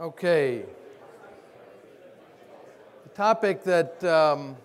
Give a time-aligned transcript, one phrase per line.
[0.00, 0.64] Okay.
[3.04, 4.56] The topic that um,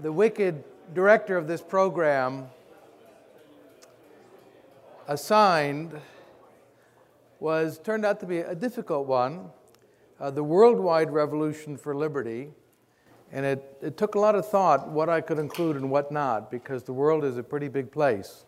[0.00, 2.46] the wicked director of this program
[5.08, 5.92] assigned
[7.38, 9.50] was turned out to be a difficult one.
[10.18, 12.48] Uh, the worldwide revolution for liberty.
[13.30, 16.50] And it, it took a lot of thought what i could include and what not
[16.50, 18.46] because the world is a pretty big place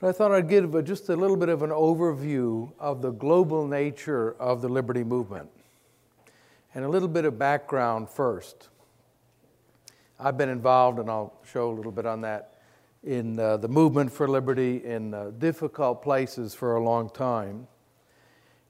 [0.00, 3.10] but I thought I'd give a, just a little bit of an overview of the
[3.10, 5.50] global nature of the liberty movement
[6.74, 8.68] and a little bit of background first.
[10.18, 12.54] I've been involved, and I'll show a little bit on that,
[13.04, 17.66] in uh, the movement for liberty in uh, difficult places for a long time.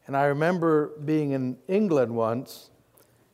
[0.07, 2.71] And I remember being in England once,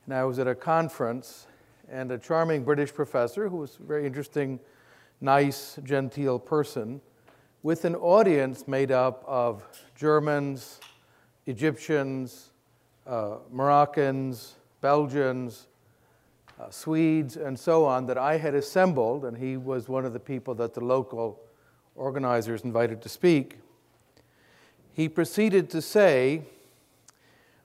[0.05, 1.47] and I was at a conference,
[1.89, 4.59] and a charming British professor who was a very interesting,
[5.21, 7.01] nice, genteel person
[7.67, 9.65] with an audience made up of
[9.97, 10.79] Germans,
[11.47, 12.51] Egyptians,
[13.09, 15.67] uh, Moroccans, Belgians,
[16.61, 20.21] uh, Swedes, and so on that I had assembled, and he was one of the
[20.21, 21.41] people that the local
[21.97, 23.57] organizers invited to speak.
[24.93, 26.43] He proceeded to say,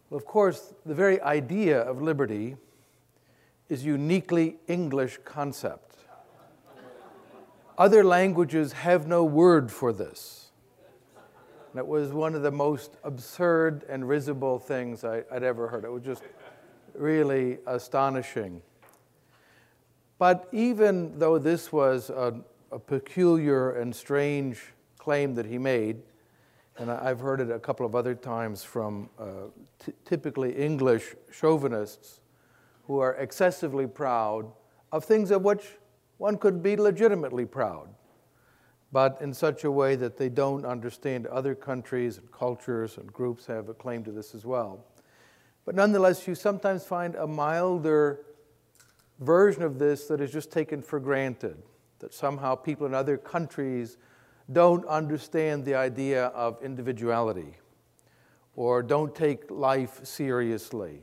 [0.09, 2.57] well, of course, the very idea of liberty
[3.69, 5.90] is uniquely English concept.
[7.81, 10.51] Other languages have no word for this.
[11.71, 15.83] And it was one of the most absurd and risible things I, would ever heard.
[15.83, 16.21] It was just
[16.93, 18.61] really astonishing.
[20.19, 22.39] But even though this was a,
[22.71, 24.61] a peculiar and strange
[24.99, 26.03] claim that he made,
[26.77, 29.25] and I've heard it a couple of other times from uh,
[30.05, 32.19] typically English chauvinists
[32.85, 34.45] who are excessively proud
[34.91, 35.63] of things of which
[36.21, 37.89] one could be legitimately proud,
[38.91, 43.47] but in such a way that they don't understand other countries and cultures and groups
[43.47, 44.85] have a claim to this as well.
[45.65, 48.19] But nonetheless, you sometimes find a milder
[49.19, 51.57] version of this that is just taken for granted,
[51.97, 53.97] that somehow people in other countries
[54.51, 57.57] don't understand the idea of individuality,
[58.55, 61.01] or don't take life seriously,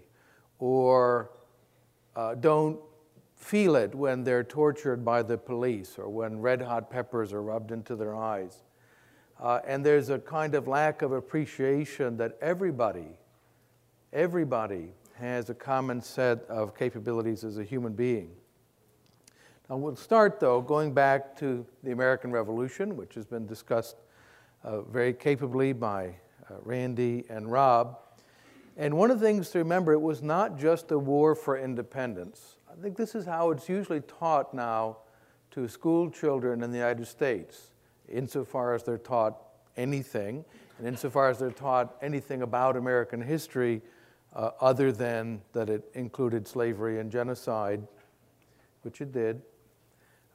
[0.60, 1.32] or
[2.14, 2.78] uh, don't
[3.38, 7.71] feel it when they're tortured by the police or when red hot peppers are rubbed
[7.71, 8.65] into their eyes.
[9.41, 13.16] Uh, and there's a kind of lack of appreciation that everybody,
[14.12, 18.31] everybody has a common set of capabilities as a human being.
[19.70, 23.97] Now, we'll start, though, going back to the American Revolution, which has been discussed
[24.65, 26.06] uh, very capably by
[26.50, 27.99] uh, Randy and Rob.
[28.76, 32.57] And one of the things to remember, it was not just a war for independence.
[32.78, 34.98] I think this is how it's usually taught now
[35.50, 37.72] to school children in the United States,
[38.08, 39.36] insofar as they're taught
[39.76, 40.44] anything,
[40.78, 43.82] and insofar as they're taught anything about American history
[44.36, 47.84] uh, other than that it included slavery and genocide,
[48.82, 49.42] which it did.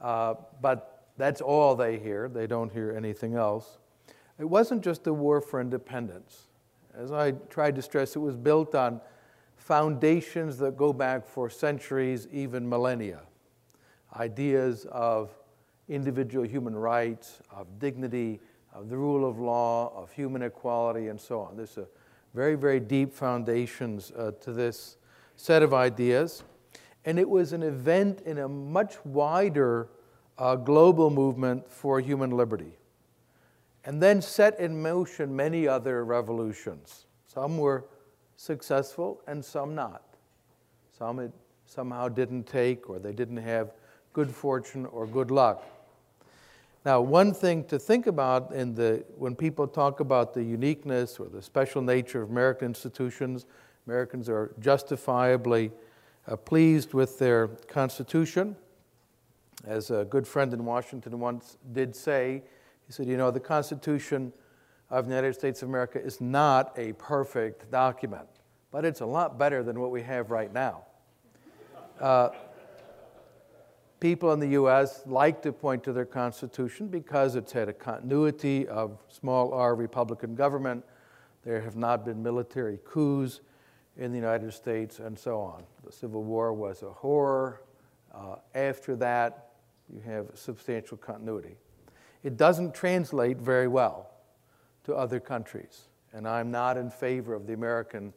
[0.02, 3.78] Uh, but that's all they hear, they don't hear anything else.
[4.38, 6.48] It wasn't just a war for independence.
[6.94, 9.00] As I tried to stress, it was built on
[9.64, 13.22] foundations that go back for centuries, even millennia.
[14.18, 15.32] Ideas of
[15.88, 18.42] individual human rights, of dignity,
[18.74, 21.56] of the rule of law, of human equality, and so on.
[21.56, 21.88] There's a
[22.34, 24.98] very, very deep foundations uh, to this
[25.38, 26.44] set of ideas.
[27.06, 29.88] And it was an event in a much wider
[30.38, 32.74] uh, global movement for human liberty.
[33.86, 37.06] And then set in motion many other revolutions.
[37.28, 37.86] Some were
[38.44, 40.04] successful and some not.
[40.98, 41.32] Some it
[41.66, 43.72] somehow didn't take, or they didn't have
[44.12, 45.64] good fortune or good luck.
[46.86, 51.28] Now, one thing to think about in the, when people talk about the uniqueness or
[51.30, 53.46] the special nature of American institutions,
[53.88, 55.72] Americans are justifiably
[56.28, 58.58] uh, pleased with their Constitution.
[59.66, 62.44] As a good friend in Washington once did say,
[62.86, 64.34] he said, You know, the Constitution
[64.90, 68.28] of the United States of America is not a perfect document,
[68.74, 70.84] but it's a lot better than what we have right now.
[72.02, 72.30] Uh,
[74.00, 75.04] people in the U.S.
[75.06, 80.34] like to point to their Constitution because it's had a continuity of small r Republican
[80.34, 80.84] government.
[81.46, 83.42] There have not been military coups
[83.96, 85.64] in the United States and so on.
[85.86, 87.62] The Civil War was a horror.
[88.12, 89.50] Uh, after that,
[89.94, 91.58] you have substantial continuity.
[92.24, 94.10] It doesn't translate very well
[94.86, 95.90] to other countries.
[96.12, 98.14] And I'm not in favor of the American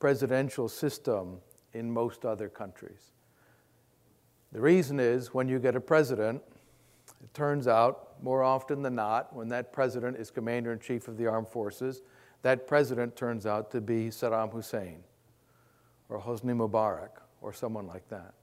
[0.00, 1.38] presidential system
[1.72, 3.12] in most other countries.
[4.50, 6.42] The reason is when you get a president,
[7.22, 11.16] it turns out more often than not, when that president is commander in chief of
[11.16, 12.02] the armed forces,
[12.42, 15.02] That president turns out to be Saddam Hussein
[16.08, 18.34] or Hosni Mubarak or someone like that.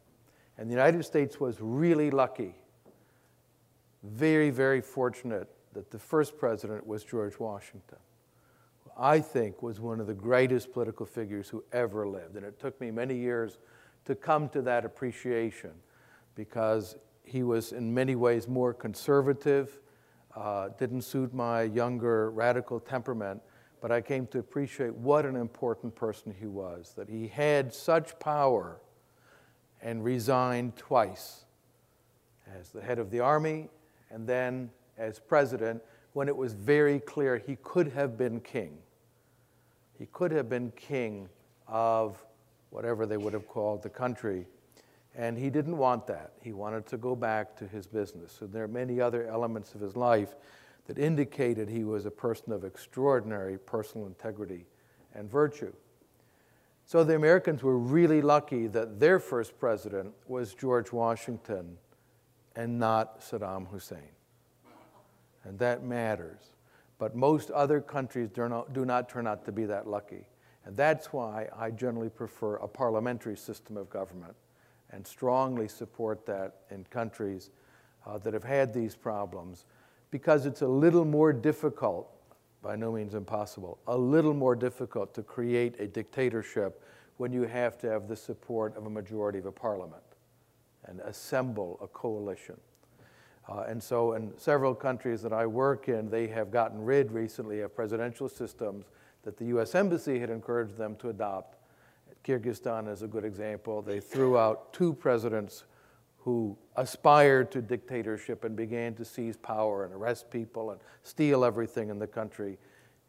[0.58, 2.56] And the United States was really lucky,
[4.04, 7.98] very, very fortunate that the first president was George Washington.
[8.98, 12.36] I think was one of the greatest political figures who ever lived.
[12.36, 13.60] And it took me many years
[14.06, 15.72] to come to that appreciation
[16.34, 19.80] because he was in many ways more conservative,
[20.36, 23.42] uh, didn't suit my younger radical temperament,
[23.82, 28.18] but I came to appreciate what an important person he was, that he had such
[28.20, 28.82] power
[29.82, 31.46] and resigned twice
[32.60, 33.70] as the head of the army
[34.10, 35.82] and then as president
[36.14, 38.78] when it was very clear he could have been king.
[39.98, 41.30] He could have been king
[41.68, 42.24] of
[42.70, 44.46] whatever they would have called the country.
[45.16, 46.34] And he didn't want that.
[46.42, 48.36] He wanted to go back to his business.
[48.38, 50.36] So there are many other elements of his life
[50.86, 54.66] that indicated he was a person of extraordinary personal integrity
[55.14, 55.74] and virtue.
[56.86, 61.78] So the Americans were really lucky that their first president was George Washington
[62.56, 64.12] and not Saddam Hussein.
[65.44, 66.52] And that matters.
[67.00, 70.26] But most other countries do not, turn out to be that lucky.
[70.66, 74.36] And that's why I generally prefer a parliamentary system of government
[74.92, 77.52] and strongly support that in countries
[78.06, 79.66] uh, that have had these problems
[80.12, 82.10] because it's a little more difficult,
[82.62, 86.82] by no means impossible, a little more difficult to create a dictatorship
[87.18, 90.04] when you have to have the support of a majority of a parliament
[90.86, 92.58] and assemble a coalition.
[93.50, 97.62] Uh, and so, in several countries that I work in, they have gotten rid recently
[97.62, 98.86] of presidential systems
[99.24, 101.58] that the US Embassy had encouraged them to adopt.
[102.24, 103.82] Kyrgyzstan is a good example.
[103.82, 105.64] They threw out two presidents
[106.18, 111.90] who aspired to dictatorship and began to seize power and arrest people and steal everything
[111.90, 112.58] in the country,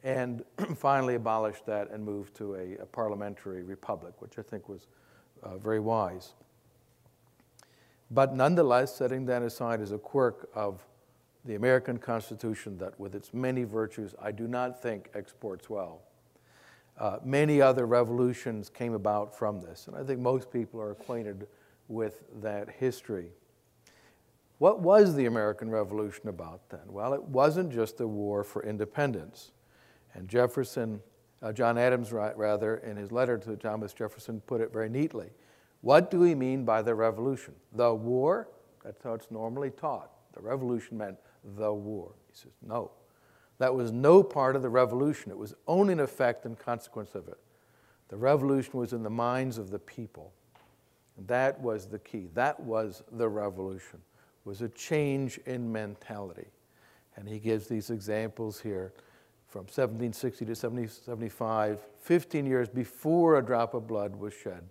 [0.05, 0.45] and
[0.77, 4.87] finally abolished that and moved to a, a parliamentary republic, which I think was
[5.43, 6.35] uh, very wise.
[8.11, 10.85] But nonetheless, setting that aside is a quirk of
[11.45, 16.03] the American Constitution that, with its many virtues, I do not think exports well.
[16.99, 21.47] Uh, many other revolutions came about from this, and I think most people are acquainted
[21.87, 23.31] with that history.
[24.59, 26.81] What was the American Revolution about then?
[26.89, 29.53] Well, it wasn't just a war for independence.
[30.15, 31.01] And Jefferson,
[31.41, 35.31] uh, John Adams, rather, in his letter to Thomas Jefferson, put it very neatly.
[35.81, 37.55] What do we mean by the revolution?
[37.73, 38.49] The war?
[38.85, 40.11] That's how it's normally taught.
[40.35, 41.19] The revolution meant
[41.57, 42.13] the war.
[42.29, 42.91] He says, no.
[43.59, 45.31] That was no part of the revolution.
[45.31, 47.39] It was only an effect and consequence of it.
[48.09, 50.33] The revolution was in the minds of the people.
[51.17, 52.29] And that was the key.
[52.35, 54.01] That was the revolution,
[54.45, 56.47] was a change in mentality.
[57.17, 58.93] And he gives these examples here
[59.49, 64.63] from 1760 to 1775, 15 years before a drop of blood was shed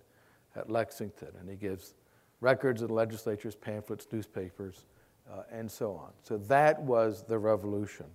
[0.58, 1.30] at Lexington.
[1.40, 1.94] And he gives
[2.40, 4.86] records of the legislatures, pamphlets, newspapers,
[5.30, 6.10] uh, and so on.
[6.22, 8.06] So that was the revolution.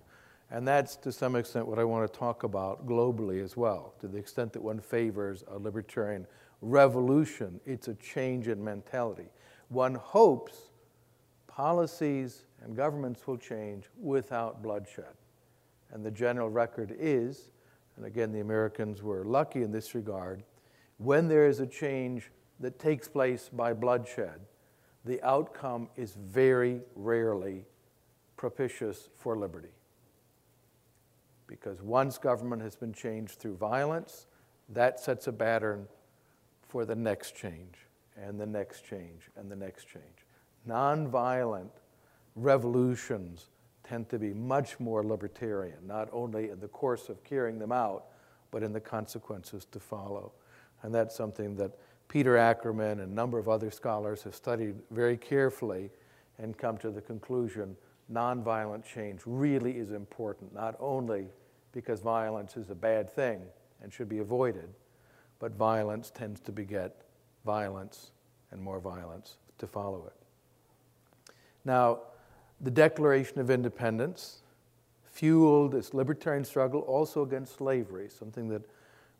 [0.50, 4.08] And that's to some extent what I want to talk about globally as well, to
[4.08, 6.26] the extent that one favors a libertarian
[6.60, 9.28] revolution, it's a change in mentality.
[9.68, 10.70] One hopes
[11.46, 15.14] policies and governments will change without bloodshed.
[15.92, 17.50] And the general record is,
[17.96, 20.42] and again, the Americans were lucky in this regard,
[20.98, 24.40] when there is a change that takes place by bloodshed,
[25.04, 27.64] the outcome is very rarely
[28.36, 29.74] propitious for liberty.
[31.46, 34.26] Because once government has been changed through violence,
[34.70, 35.86] that sets a pattern
[36.62, 37.76] for the next change
[38.16, 40.26] and the next change and the next change.
[40.66, 41.70] Nonviolent
[42.36, 43.50] revolutions
[43.82, 48.06] tend to be much more libertarian, not only in the course of carrying them out,
[48.50, 50.32] but in the consequences to follow.
[50.84, 51.72] And that's something that
[52.08, 55.90] Peter Ackerman and a number of other scholars have studied very carefully
[56.38, 57.74] and come to the conclusion
[58.12, 61.26] nonviolent change really is important, not only
[61.72, 63.40] because violence is a bad thing
[63.82, 64.68] and should be avoided,
[65.38, 67.00] but violence tends to beget
[67.46, 68.12] violence
[68.50, 71.32] and more violence to follow it.
[71.64, 72.00] Now,
[72.60, 74.42] the Declaration of Independence
[75.02, 78.62] fueled this libertarian struggle also against slavery, something that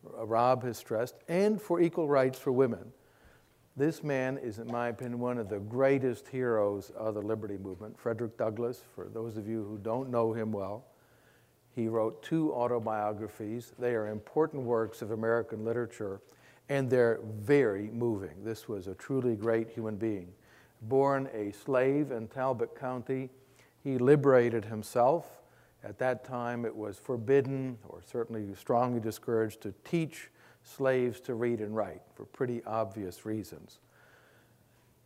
[0.06, 2.92] Uh, Rob has stressed, and for equal rights for women.
[3.76, 7.98] This man is, in my opinion, one of the greatest heroes of the liberty movement.
[7.98, 10.84] Frederick Douglass, for those of you who don't know him well,
[11.74, 13.72] he wrote two autobiographies.
[13.78, 16.20] They are important works of American literature,
[16.68, 18.44] and they're very moving.
[18.44, 20.28] This was a truly great human being.
[20.82, 23.28] Born a slave in Talbot County,
[23.82, 25.26] he liberated himself
[25.84, 30.30] At that time, it was forbidden, or certainly strongly discouraged, to teach
[30.62, 33.80] slaves to read and write for pretty obvious reasons.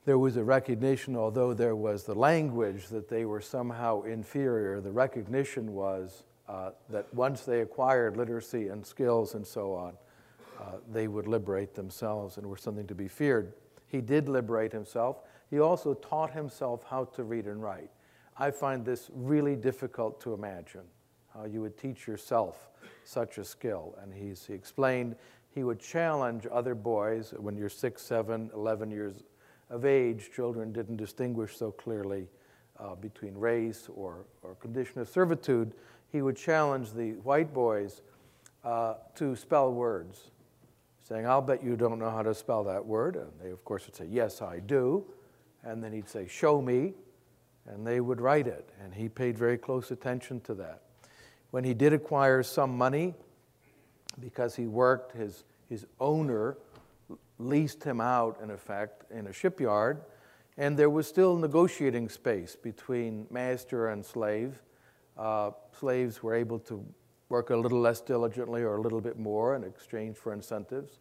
[0.05, 4.93] There was a recognition, although there was the language that they were somehow inferior, the
[4.93, 9.95] recognition was uh, that once they acquired literacy and skills and so on,
[10.61, 13.53] uh, they would liberate themselves and were something to be feared.
[13.89, 15.19] He did liberate himself.
[15.51, 17.91] He also taught himself how to read and write.
[18.39, 20.85] I find this really difficult to imagine
[21.35, 22.71] how you would teach yourself
[23.05, 23.97] such a skill.
[24.01, 25.17] And he's, he explained
[25.55, 29.25] he would challenge other boys when you're six, seven, 11 years
[29.71, 30.31] of age.
[30.35, 32.29] Children didn't distinguish so clearly
[32.79, 35.73] uh, between race or, or condition of servitude.
[36.13, 38.03] He would challenge the white boys
[38.65, 40.31] uh, to spell words,
[41.03, 43.17] saying, I'll bet you don't know how to spell that word.
[43.17, 45.05] And they, of course, would say, Yes, I do.
[45.65, 46.93] And then he'd say, Show me
[47.69, 50.83] and they would write it, and he paid very close attention to that.
[51.51, 53.15] When he did acquire some money,
[54.21, 56.57] because he worked, his, his owner
[57.39, 60.01] leased him out, in effect, in a shipyard,
[60.57, 64.61] and there was still negotiating space between master and slave.
[65.17, 66.85] Uh, slaves were able to
[67.29, 70.99] work a little less diligently or a little bit more in exchange for incentives.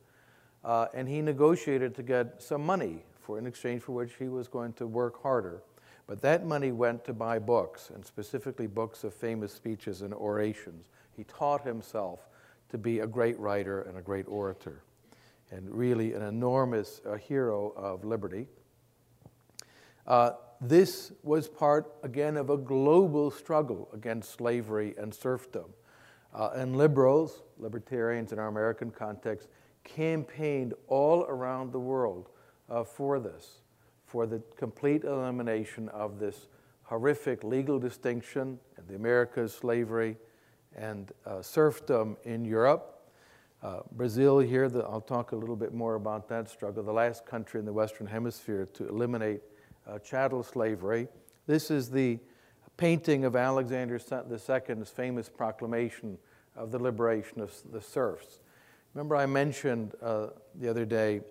[0.63, 4.47] Uh, and he negotiated to get some money for in exchange for which he was
[4.47, 5.61] going to work harder.
[6.07, 10.87] But that money went to buy books, and specifically books of famous speeches and orations.
[11.15, 12.29] He taught himself
[12.69, 14.83] to be a great writer and a great orator,
[15.51, 18.47] and really an enormous uh, hero of liberty.
[20.05, 25.65] Uh, this was part, again, of a global struggle against slavery and serfdom.
[26.33, 29.49] Uh, and liberals, libertarians in our American context,
[29.83, 32.29] campaigned all around the world
[32.69, 33.61] uh, for this
[34.07, 36.47] for the complete elimination of this
[36.83, 40.15] horrific legal distinction in the Americas, slavery,
[40.75, 42.93] and uh, serfdom in Europe.
[43.61, 47.25] Uh, Brazil here, the, I'll talk a little bit more about that struggle, the last
[47.25, 49.41] country in the Western Hemisphere to eliminate
[49.85, 51.07] uh, chattel slavery.
[51.45, 52.19] This is the
[52.77, 56.17] painting of Alexander II's famous proclamation
[56.55, 58.39] of the liberation of the serfs.
[58.93, 61.21] Remember, I mentioned uh, the other day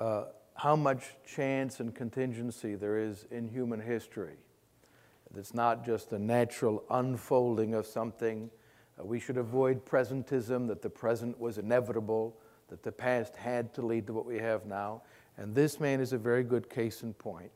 [0.00, 0.24] uh,
[0.58, 4.34] how much chance and contingency there is in human history.
[5.36, 8.50] It's not just a natural unfolding of something.
[8.98, 12.36] Uh, we should avoid presentism, that the present was inevitable,
[12.70, 15.02] that the past had to lead to what we have now.
[15.36, 17.52] And this man is a very good case in point.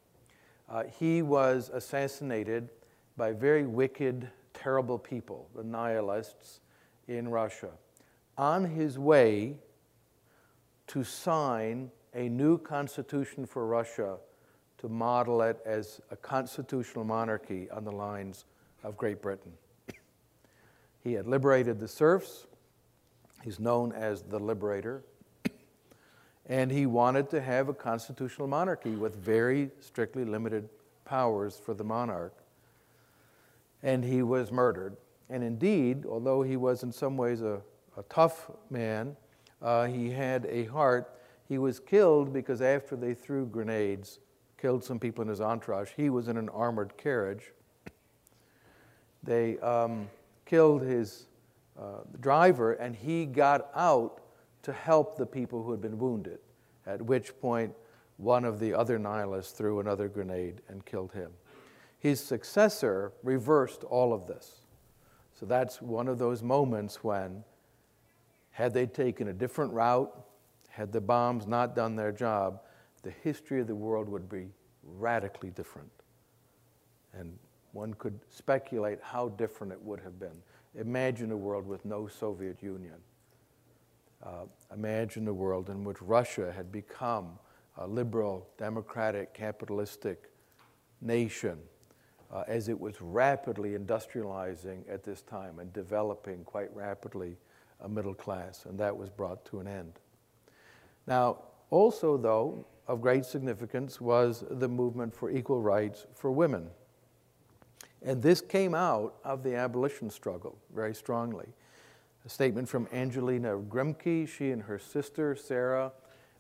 [0.69, 2.71] Uh, he was assassinated
[3.17, 6.61] by very wicked, terrible people, the nihilists
[7.09, 7.71] in Russia,
[8.39, 9.57] on his way
[10.87, 14.17] to sign a new constitution for Russia
[14.79, 18.45] to model it as a constitutional monarchy on the lines
[18.83, 19.53] of Great Britain.
[21.03, 22.47] he had liberated the serfs.
[23.43, 25.03] He's known as the liberator.
[26.47, 30.69] and he wanted to have a constitutional monarchy with very strictly limited
[31.05, 32.35] powers for the monarch.
[33.83, 34.97] And he was murdered.
[35.31, 37.61] And indeed, although he was in some ways a,
[37.97, 39.17] a tough man,
[39.61, 41.22] uh, he had a heart
[41.53, 44.21] he was killed because after they threw grenades,
[44.57, 47.53] killed some people in his entourage, he was in an armored carriage.
[49.23, 50.09] They um,
[50.47, 51.27] killed his
[51.79, 54.23] uh, driver, and he got out
[54.63, 56.39] to help the people who had been wounded,
[56.87, 57.75] at which point
[58.17, 61.33] one of the other nihilists threw another grenade and killed him.
[61.99, 64.63] His successor reversed all of this.
[65.39, 67.45] So that's one of those moments when,
[68.53, 70.22] had they taken a different route,
[70.73, 72.63] had the bombs not done their job,
[73.03, 74.47] the history of the world would be
[74.83, 75.91] radically different.
[77.13, 77.39] And
[77.73, 80.43] one could speculate how different it would have been.
[80.75, 82.97] Imagine a world with no Soviet Union.
[84.23, 87.39] Uh, imagine a world in which Russia had become
[87.77, 90.31] a liberal, democratic, capitalistic
[91.03, 91.59] nation
[92.33, 97.37] uh, as it was rapidly industrializing at this time and developing quite rapidly
[97.81, 99.99] a middle class, and that was brought to an end.
[101.07, 101.39] Now,
[101.71, 106.69] also, though, of great significance was the movement for equal rights for women.
[108.03, 111.49] And this came out of the abolition struggle very strongly.
[112.25, 115.93] A statement from Angelina Grimke, she and her sister, Sarah,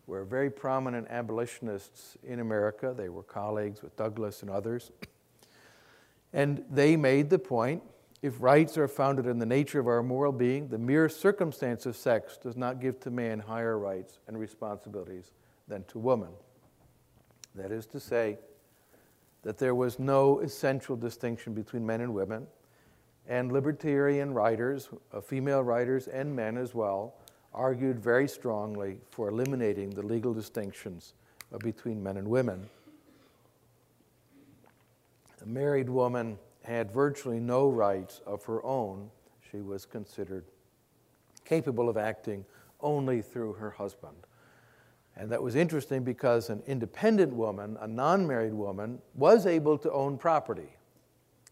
[0.06, 2.92] were very prominent abolitionists in America.
[2.96, 4.90] They were colleagues with Douglass and others.
[6.32, 7.82] And they made the point
[8.22, 11.96] if rights are founded in the nature of our moral being, the mere circumstance of
[11.96, 15.32] sex does not give to man higher rights and responsibilities
[15.66, 16.30] than to woman.
[17.56, 18.38] That is to say,
[19.42, 22.46] that there was no essential distinction between men and women,
[23.28, 27.14] And libertarian writers, uh, female writers and men as well,
[27.54, 31.14] argued very strongly for eliminating the legal distinctions
[31.52, 32.68] uh, between men and women.
[35.40, 39.10] A married woman had virtually no rights of her own.
[39.50, 40.44] She was considered
[41.44, 42.44] capable of acting
[42.80, 44.16] only through her husband.
[45.16, 49.92] And that was interesting because an independent woman, a non married woman, was able to
[49.92, 50.76] own property.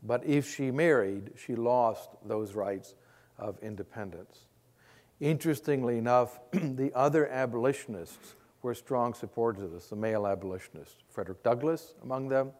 [0.02, 2.94] But if she married, she lost those rights
[3.38, 4.46] of independence.
[5.20, 11.94] Interestingly enough, the other abolitionists were strong supporters of this, the male abolitionists, Frederick Douglass
[12.02, 12.52] among them,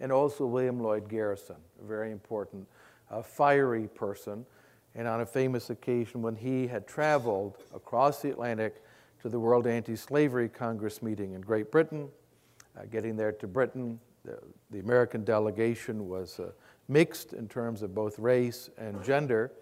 [0.00, 2.66] and also William Lloyd Garrison, a very important,
[3.10, 4.44] uh, fiery person.
[4.94, 8.82] And on a famous occasion when he had traveled across the Atlantic
[9.22, 12.08] to the World Anti Slavery Congress meeting in Great Britain,
[12.76, 14.38] uh, getting there to Britain, the,
[14.70, 16.50] the American delegation was uh,
[16.88, 19.52] mixed in terms of both race and gender.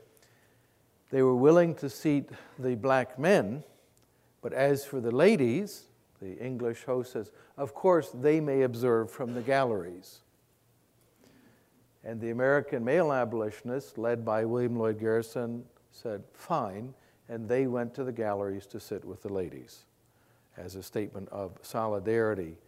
[1.11, 3.63] They were willing to seat the black men,
[4.43, 5.85] but as for the ladies,
[6.21, 10.21] the English host says, of course, they may observe from the galleries.
[12.07, 16.95] And the American male abolitionists, led by William Lloyd Garrison, said, fine,
[17.29, 19.87] and they went to the galleries to sit with the ladies
[20.57, 22.59] as a statement of solidarity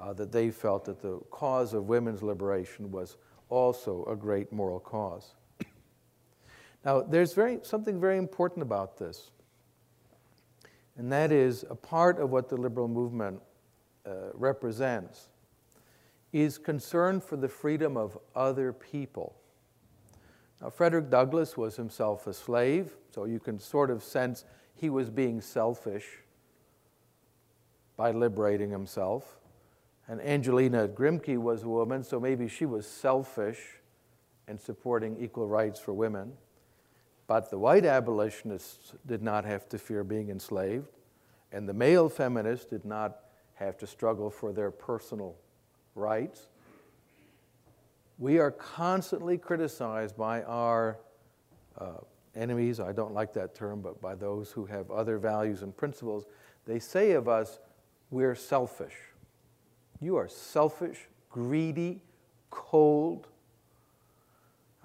[0.00, 3.16] uh, that they felt that the cause of women's liberation was
[3.50, 5.36] also a great moral cause.
[6.84, 9.30] now, there's very, something very important about this,
[10.96, 13.40] and that is a part of what the liberal movement
[14.04, 15.28] uh, represents
[16.32, 19.34] is concern for the freedom of other people.
[20.60, 24.44] Now, Frederick Douglass was himself a slave, so you can sort of sense
[24.74, 26.06] he was being selfish
[27.96, 29.38] by liberating himself.
[30.08, 33.58] And Angelina Grimke was a woman, so maybe she was selfish
[34.48, 36.32] in supporting equal rights for women.
[37.26, 40.88] But the white abolitionists did not have to fear being enslaved,
[41.52, 43.18] and the male feminists did not
[43.54, 45.36] have to struggle for their personal
[45.94, 46.48] rights.
[48.18, 50.98] We are constantly criticized by our
[51.78, 51.98] uh,
[52.34, 56.26] enemies, I don't like that term, but by those who have other values and principles.
[56.66, 57.60] They say of us,
[58.10, 58.94] we're selfish.
[60.00, 62.02] You are selfish, greedy,
[62.50, 63.28] cold.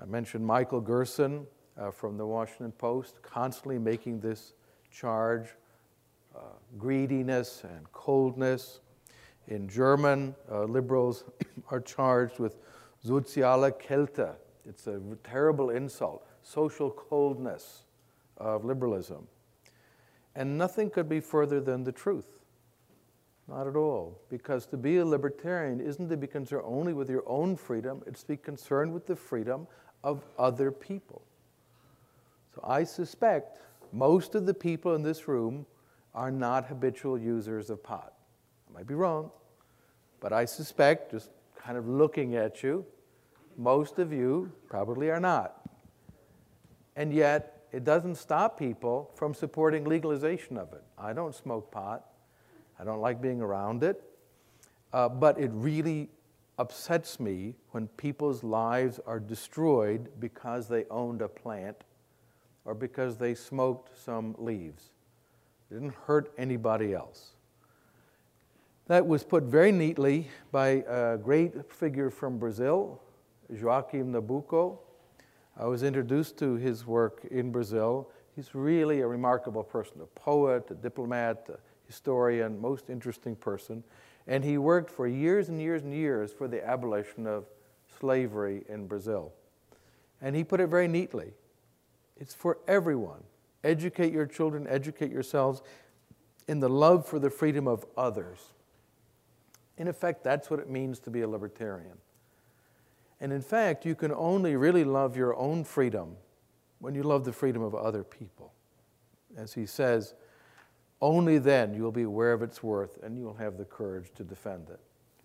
[0.01, 1.45] I mentioned Michael Gerson
[1.77, 4.53] uh, from the Washington Post, constantly making this
[4.91, 5.49] charge
[6.35, 6.39] uh,
[6.77, 8.81] greediness and coldness.
[9.47, 11.25] In German, uh, liberals
[11.71, 12.58] are charged with
[13.06, 14.36] soziale Kälte.
[14.67, 17.84] It's a terrible insult, social coldness
[18.38, 19.27] of liberalism.
[20.36, 22.39] And nothing could be further than the truth.
[23.47, 24.17] Not at all.
[24.29, 28.21] Because to be a libertarian isn't to be concerned only with your own freedom, it's
[28.21, 29.67] to be concerned with the freedom
[30.03, 31.21] of other people.
[32.56, 33.60] So I suspect
[33.91, 35.65] most of the people in this room
[36.15, 38.13] are not habitual users of pot.
[38.73, 39.29] Might be wrong,
[40.19, 42.86] but I suspect, just kind of looking at you,
[43.57, 45.62] most of you probably are not.
[46.95, 50.83] And yet, it doesn't stop people from supporting legalization of it.
[50.97, 52.05] I don't smoke pot.
[52.79, 54.01] I don't like being around it.
[54.91, 56.09] Uh, but it really
[56.57, 61.83] upsets me when people's lives are destroyed because they owned a plant
[62.65, 64.91] or because they smoked some leaves.
[65.69, 67.31] It didn't hurt anybody else.
[68.87, 73.01] That was put very neatly by a great figure from Brazil,
[73.49, 74.79] Joaquim Nabuco.
[75.57, 78.09] I was introduced to his work in Brazil.
[78.35, 83.83] He's really a remarkable person, a poet, a diplomat, a historian, most interesting person.
[84.27, 87.45] And he worked for years and years and years for the abolition of
[87.99, 89.31] slavery in Brazil.
[90.21, 91.33] And he put it very neatly
[92.19, 93.23] it's for everyone.
[93.63, 95.61] Educate your children, educate yourselves
[96.47, 98.52] in the love for the freedom of others.
[99.77, 101.97] In effect, that's what it means to be a libertarian.
[103.19, 106.17] And in fact, you can only really love your own freedom
[106.79, 108.53] when you love the freedom of other people.
[109.38, 110.13] As he says,
[111.01, 114.69] only then you'll be aware of its worth and you'll have the courage to defend
[114.69, 114.79] it.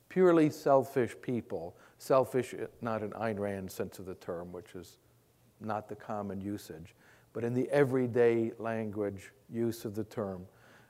[0.08, 4.98] Purely selfish people, selfish not in Ayn sense of the term, which is
[5.61, 6.94] not the common usage,
[7.32, 10.46] but in the everyday language use of the term,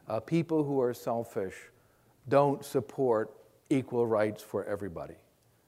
[0.09, 1.55] uh, people who are selfish
[2.29, 3.38] don't support
[3.71, 5.15] equal rights for everybody.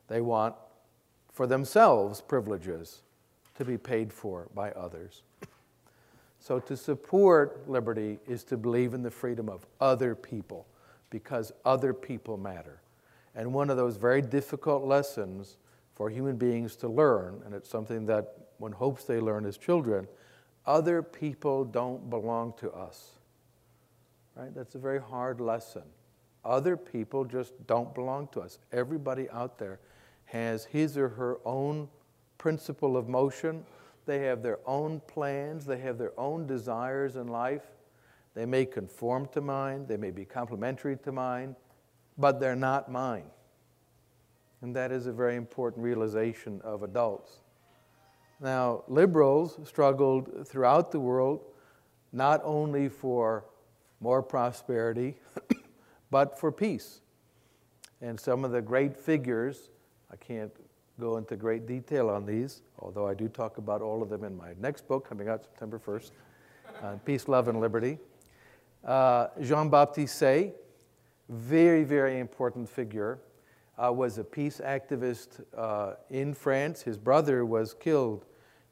[0.09, 0.55] They want
[1.33, 3.03] for themselves privileges
[3.57, 5.23] to be paid for by others.
[6.43, 10.67] So, to support liberty is to believe in the freedom of other people
[11.11, 12.81] because other people matter.
[13.35, 15.59] And one of those very difficult lessons
[15.95, 20.09] for human beings to learn, and it's something that one hopes they learn as children,
[20.67, 23.11] other people don't belong to us.
[24.35, 24.55] Right?
[24.55, 25.83] That's a very hard lesson.
[26.45, 28.59] Other people just don't belong to us.
[28.73, 29.81] Everybody out there
[30.25, 31.89] has his or her own
[32.39, 33.65] principle of motion.
[34.07, 35.67] They have their own plans.
[35.67, 37.65] They have their own desires in life.
[38.35, 39.87] They may conform to mine.
[39.87, 41.57] They may be complementary to mine,
[42.17, 43.27] but they're not mine.
[44.63, 47.41] And that is a very important realization of adults.
[48.41, 51.45] Now, liberals struggled throughout the world
[52.13, 53.45] not only for
[54.01, 55.17] more prosperity,
[56.11, 57.01] but for peace.
[58.01, 59.71] And some of the great figures,
[60.11, 60.53] I can't
[60.99, 64.37] go into great detail on these, although I do talk about all of them in
[64.37, 66.11] my next book coming out September 1st
[66.83, 67.99] uh, Peace, Love, and Liberty.
[68.85, 70.53] Uh, Jean Baptiste Say,
[71.29, 73.19] very, very important figure,
[73.83, 76.83] uh, was a peace activist uh, in France.
[76.83, 78.27] His brother was killed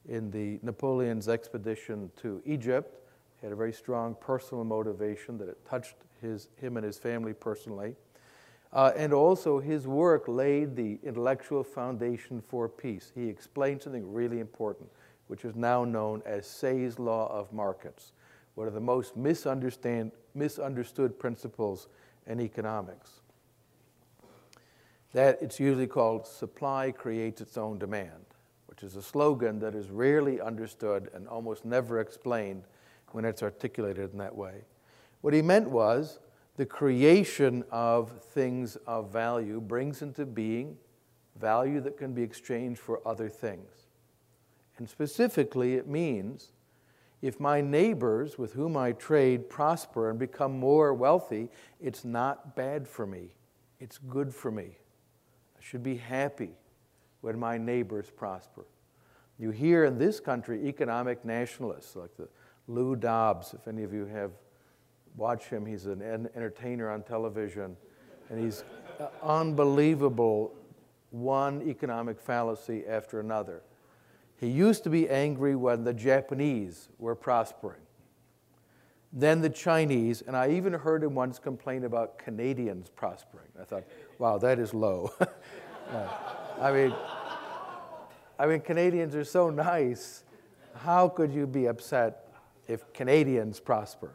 [0.09, 2.99] in the Napoleon's expedition to Egypt.
[3.41, 7.33] He had a very strong personal motivation that it touched his, him and his family
[7.33, 7.95] personally.
[8.73, 13.13] Uh, and also, his work laid the intellectual foundation for peace.
[13.15, 14.91] He explained something really important,
[15.29, 18.13] which is now known as Say's Law of Markets,
[18.57, 21.89] one of the most misunderstood principles
[22.27, 23.21] in economics.
[25.15, 28.27] That it's usually called supply creates its own demand,
[28.67, 32.65] which is a slogan that is rarely understood and almost never explained
[33.13, 34.65] when it's articulated in that way.
[35.21, 36.21] What he meant was
[36.57, 40.77] the creation of things of value brings into being
[41.41, 43.87] value that can be exchanged for other things.
[44.77, 46.53] And specifically, it means
[47.21, 51.49] if my neighbors with whom I trade prosper and become more wealthy,
[51.81, 53.35] it's not bad for me,
[53.81, 54.79] it's good for me.
[55.57, 56.51] I should be happy
[57.21, 58.67] when my neighbors prosper.
[59.39, 62.29] You hear in this country economic nationalists like the
[62.69, 64.31] Lou Dobbs, if any of you have
[65.17, 67.77] watched him, he's an entertainer on television,
[68.31, 68.65] and he's
[69.01, 70.55] uh, unbelievable,
[71.11, 73.63] one economic fallacy after another.
[74.37, 77.81] He used to be angry when the Japanese were prospering.
[79.13, 83.49] Then the Chinese, and I even heard him once complain about Canadians prospering.
[83.61, 83.85] I thought,
[84.19, 85.13] wow, that is low.
[85.89, 86.07] Uh,
[86.61, 86.95] I mean,
[88.39, 90.23] I mean, Canadians are so nice.
[90.75, 92.29] How could you be upset
[92.69, 94.13] if Canadians prosper.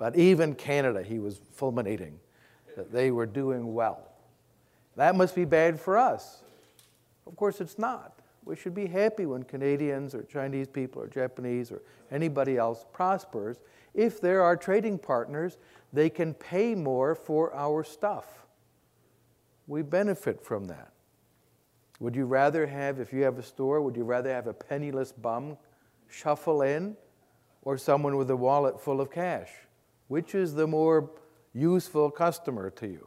[0.00, 2.18] But even Canada, he was fulminating
[2.74, 4.08] that they were doing well.
[4.96, 6.42] That must be bad for us.
[7.26, 8.18] Of course, it's not.
[8.46, 13.58] We should be happy when Canadians or Chinese people or Japanese or anybody else prospers.
[13.92, 15.58] If they're our trading partners,
[15.92, 18.46] they can pay more for our stuff.
[19.66, 20.94] We benefit from that.
[21.98, 25.12] Would you rather have, if you have a store, would you rather have a penniless
[25.12, 25.58] bum
[26.08, 26.96] shuffle in
[27.60, 29.50] or someone with a wallet full of cash?
[30.10, 31.08] Which is the more
[31.54, 33.06] useful customer to you?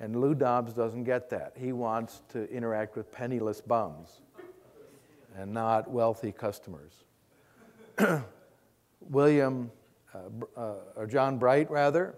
[0.00, 1.52] And Lou Dobbs doesn't get that.
[1.54, 4.22] He wants to interact with penniless bums
[5.36, 7.04] and not wealthy customers.
[9.10, 9.70] William,
[10.14, 10.20] uh,
[10.58, 12.14] uh, or John Bright, rather,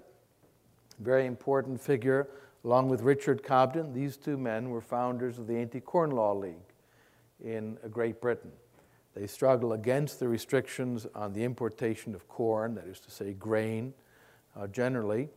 [1.00, 2.28] very important figure,
[2.64, 3.92] along with Richard Cobden.
[3.92, 6.54] These two men were founders of the Anti Corn Law League
[7.42, 8.52] in Great Britain.
[9.14, 13.92] They struggle against the restrictions on the importation of corn, that is to say, grain
[14.56, 15.28] uh, generally.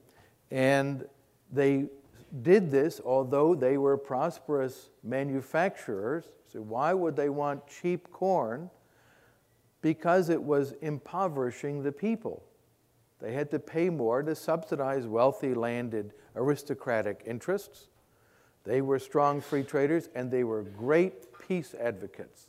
[0.50, 1.06] And
[1.52, 1.88] they
[2.42, 6.26] did this although they were prosperous manufacturers.
[6.52, 8.70] So, why would they want cheap corn?
[9.82, 12.44] Because it was impoverishing the people.
[13.22, 17.88] They had to pay more to subsidize wealthy landed aristocratic interests.
[18.64, 22.48] They were strong free traders and they were great peace advocates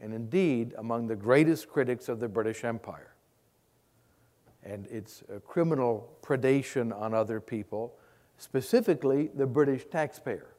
[0.00, 3.14] and indeed among the greatest critics of the British Empire
[4.62, 7.94] and its criminal predation on other people,
[8.36, 10.54] specifically the British taxpayer,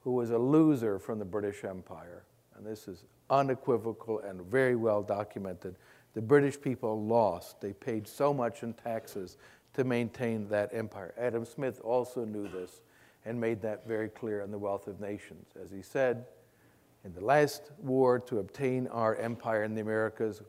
[0.00, 2.24] who was a loser from the British Empire.
[2.56, 5.76] And this is unequivocal and very well documented.
[6.14, 7.60] The British people lost.
[7.60, 9.36] They paid so much in taxes
[9.74, 11.12] to maintain that empire.
[11.18, 12.80] Adam Smith also knew this
[13.26, 15.48] and made that very clear in The Wealth of Nations.
[15.62, 16.24] As he said,
[17.06, 20.42] in the last war to obtain our empire in the Americas,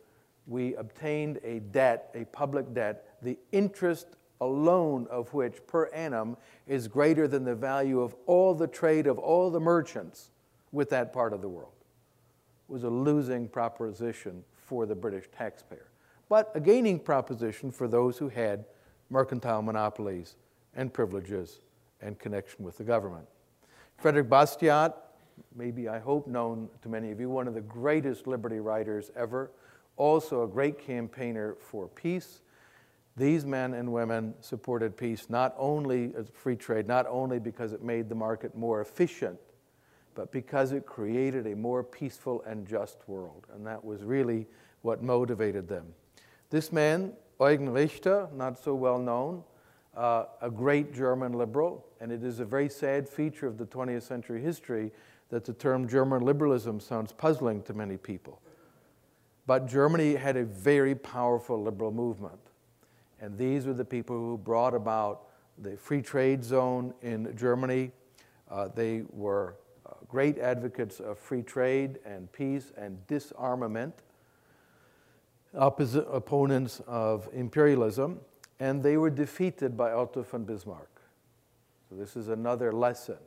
[0.48, 4.08] we obtained a debt, a public debt, the interest
[4.42, 9.20] alone of which per annum is greater than the value of all the trade of
[9.20, 10.32] all the merchants
[10.72, 11.74] with that part of the world.
[12.68, 15.92] It was a losing proposition for the British taxpayer,
[16.28, 18.66] but a gaining proposition for those who had
[19.12, 20.36] mercantile monopolies
[20.76, 21.62] and privileges
[22.02, 23.28] and connection with the government.
[23.98, 24.94] Frederick Bastiat
[25.56, 29.52] maybe I hope known to many of you, one of the greatest liberty writers ever,
[29.96, 32.42] also a great campaigner for peace.
[33.16, 37.84] These men and women supported peace not only as free trade, not only because it
[37.84, 39.40] made the market more efficient,
[40.14, 43.48] but because it created a more peaceful and just world.
[43.54, 44.48] And that was really
[44.82, 45.86] what motivated them.
[46.50, 49.44] This man, Eugen Richter, not so well known,
[49.96, 54.04] uh, a great German liberal, and it is a very sad feature of the 20th
[54.04, 54.92] century history
[55.30, 58.42] that the term German liberalism sounds puzzling to many people.
[59.46, 62.40] But Germany had a very powerful liberal movement.
[63.20, 67.92] And these were the people who brought about the free trade zone in Germany.
[68.50, 73.94] Uh, they were uh, great advocates of free trade and peace and disarmament,
[75.54, 78.20] opponents of imperialism,
[78.60, 81.02] and they were defeated by Otto von Bismarck.
[81.90, 83.18] So, this is another lesson.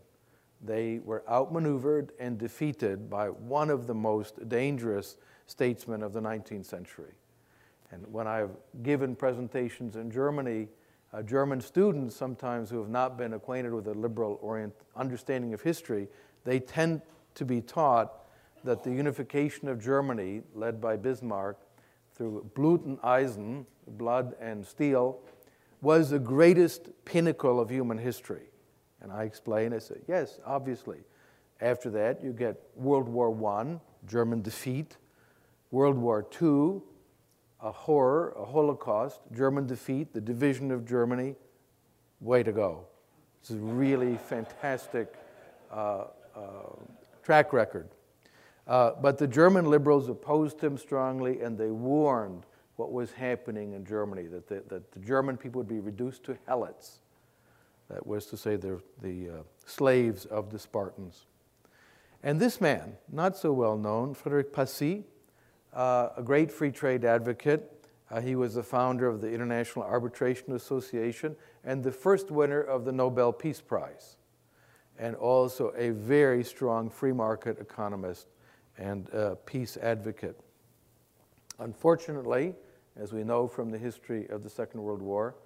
[0.63, 6.67] They were outmaneuvered and defeated by one of the most dangerous statesmen of the 19th
[6.67, 7.13] century.
[7.93, 8.51] And when I've
[8.83, 10.69] given presentations in Germany,
[11.13, 15.63] uh, German students sometimes who have not been acquainted with a liberal orient understanding of
[15.63, 16.09] history,
[16.45, 17.03] they tend
[17.35, 18.13] to be taught
[18.63, 21.59] that the unification of Germany, led by Bismarck,
[22.15, 25.19] through Blut und Eisen, blood and steel,
[25.81, 28.50] was the greatest pinnacle of human history.
[29.03, 30.99] And I explain, I say, yes, obviously.
[31.61, 34.97] After that, you get World War I, German defeat,
[35.71, 36.81] World War II,
[37.63, 41.37] a horror, a Holocaust, German defeat, the division of Germany.
[42.21, 42.87] Way to go.
[43.41, 45.15] It's a really fantastic
[45.71, 46.41] uh, uh,
[47.23, 47.89] track record.
[48.67, 52.45] Uh, but the German liberals opposed him strongly and they warned
[52.77, 56.39] what was happening in Germany, that the, that the German people would be reduced to
[56.49, 57.01] helots.
[57.91, 59.33] That was to say, the, the uh,
[59.67, 61.27] slaves of the Spartans.
[62.23, 65.05] And this man, not so well known, Frederick Passy,
[65.75, 67.89] uh, a great free trade advocate.
[68.11, 72.85] Uh, he was the founder of the International Arbitration Association and the first winner of
[72.85, 74.17] the Nobel Peace Prize,
[74.99, 78.29] and also a very strong free market economist
[78.79, 80.39] and uh, peace advocate.
[81.59, 82.55] Unfortunately,
[82.97, 85.37] as we know from the history of the Second World War,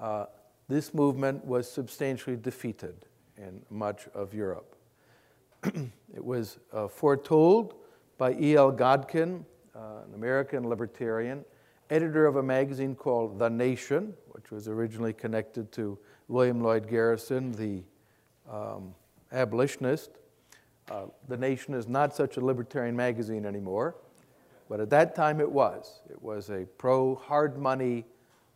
[0.00, 0.26] uh,
[0.68, 4.76] this movement was substantially defeated in much of Europe.
[5.64, 7.74] it was uh, foretold
[8.18, 8.72] by E.L.
[8.72, 9.44] Godkin
[9.74, 11.44] uh, an American libertarian,
[11.90, 15.98] editor of a magazine called The Nation, which was originally connected to
[16.28, 17.82] William Lloyd Garrison, the
[18.50, 18.94] um,
[19.32, 20.10] abolitionist.
[20.90, 23.96] Uh, the Nation is not such a libertarian magazine anymore,
[24.68, 26.02] but at that time it was.
[26.10, 28.04] It was a pro hard money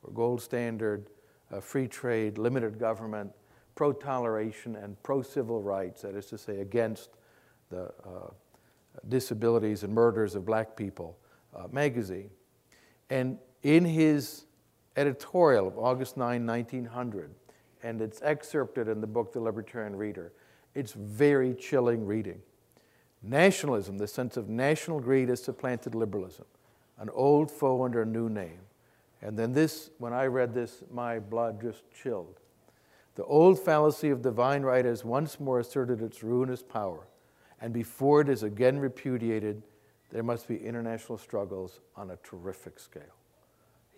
[0.03, 1.09] or gold standard,
[1.53, 3.31] uh, free trade, limited government,
[3.75, 7.11] pro toleration, and pro civil rights, that is to say, against
[7.71, 8.31] the uh,
[9.09, 11.19] disabilities and murders of black people
[11.55, 12.31] uh, magazine.
[13.11, 14.45] And in his
[14.97, 17.31] editorial of August 9, 1900,
[17.83, 20.33] and it's excerpted in the book The Libertarian Reader,
[20.75, 22.41] it's very chilling reading.
[23.23, 26.47] Nationalism, the sense of national greed, has supplanted liberalism,
[26.99, 28.61] an old foe under a new name.
[29.23, 32.41] And then this, when I read this, my blood just chilled.
[33.15, 37.07] The old fallacy of divine right has once more asserted its ruinous power
[37.61, 39.63] and before it is again repudiated,
[40.11, 43.03] there must be international struggles on a terrific scale.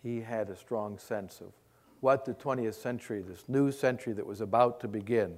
[0.03, 1.53] He had a strong sense of
[2.01, 5.37] what the 20th century, this new century that was about to begin,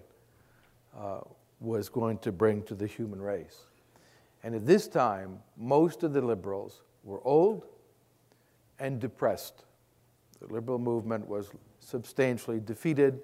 [0.97, 1.21] uh,
[1.61, 3.67] was going to bring to the human race.
[4.43, 7.67] And at this time, most of the liberals were old
[8.79, 9.65] and depressed.
[10.41, 13.21] The liberal movement was substantially defeated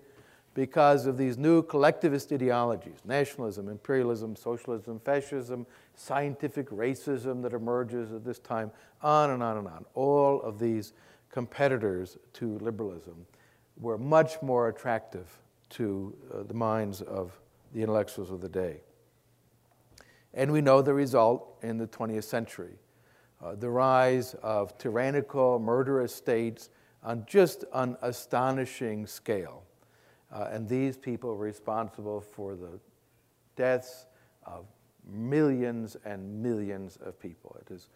[0.55, 8.25] because of these new collectivist ideologies nationalism, imperialism, socialism, fascism, scientific racism that emerges at
[8.25, 8.71] this time,
[9.03, 9.85] on and on and on.
[9.95, 10.95] All of these
[11.31, 13.27] competitors to liberalism
[13.79, 17.39] were much more attractive to uh, the minds of
[17.75, 18.81] the intellectuals of the day.
[20.33, 22.79] And we know the result in the 20th century
[23.45, 26.71] uh, the rise of tyrannical, murderous states
[27.07, 29.63] on just an astonishing scale.
[30.33, 32.81] Uh, and these people responsible for the
[33.55, 34.07] deaths
[34.45, 34.67] of
[35.09, 37.57] millions and millions of people.
[37.61, 37.89] It is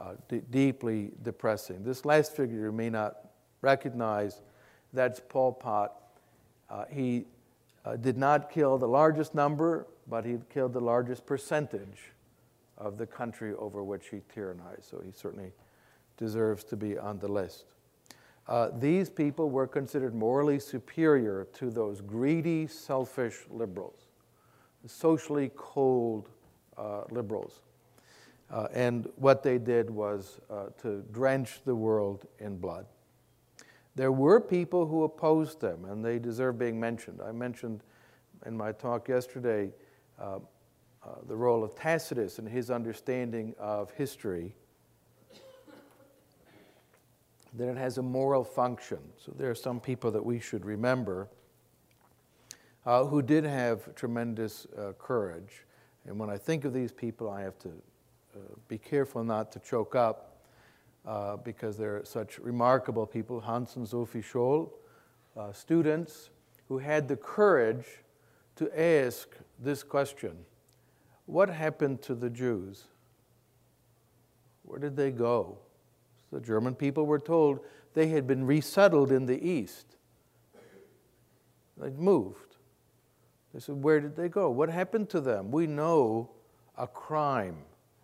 [0.00, 0.12] uh,
[0.50, 1.82] deeply depressing.
[1.82, 3.30] This last figure you may not
[3.62, 4.42] recognize,
[4.92, 5.94] that's Pol Pot.
[6.68, 7.24] Uh, he
[7.86, 12.12] uh, did not kill the largest number, but he killed the largest percentage
[12.76, 14.90] of the country over which he tyrannized.
[14.90, 15.52] So he certainly
[16.18, 17.64] deserves to be on the list.
[18.48, 24.06] Uh, these people were considered morally superior to those greedy, selfish liberals,
[24.86, 26.30] socially cold
[26.78, 27.60] uh, liberals.
[28.50, 32.86] Uh, and what they did was uh, to drench the world in blood.
[33.94, 37.20] There were people who opposed them, and they deserve being mentioned.
[37.20, 37.82] I mentioned
[38.46, 39.70] in my talk yesterday
[40.18, 40.38] uh,
[41.02, 44.54] uh, the role of Tacitus and his understanding of history,
[47.58, 48.98] that it has a moral function.
[49.18, 51.28] So there are some people that we should remember
[52.86, 55.64] uh, who did have tremendous uh, courage.
[56.06, 59.58] And when I think of these people, I have to uh, be careful not to
[59.58, 60.38] choke up
[61.06, 63.40] uh, because they're such remarkable people.
[63.40, 64.70] Hans and Sophie Scholl,
[65.36, 66.30] uh, students
[66.68, 67.86] who had the courage
[68.56, 70.36] to ask this question
[71.26, 72.84] What happened to the Jews?
[74.62, 75.58] Where did they go?
[76.32, 77.60] The German people were told
[77.94, 79.96] they had been resettled in the East.
[81.76, 82.56] They'd moved.
[83.54, 84.50] They said, Where did they go?
[84.50, 85.50] What happened to them?
[85.50, 86.30] We know
[86.76, 87.58] a crime.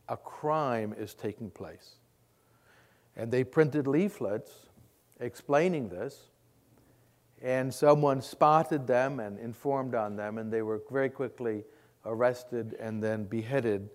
[0.08, 1.96] A crime is taking place.
[3.16, 4.50] And they printed leaflets
[5.20, 6.30] explaining this.
[7.42, 11.64] And someone spotted them and informed on them, and they were very quickly
[12.06, 13.90] arrested and then beheaded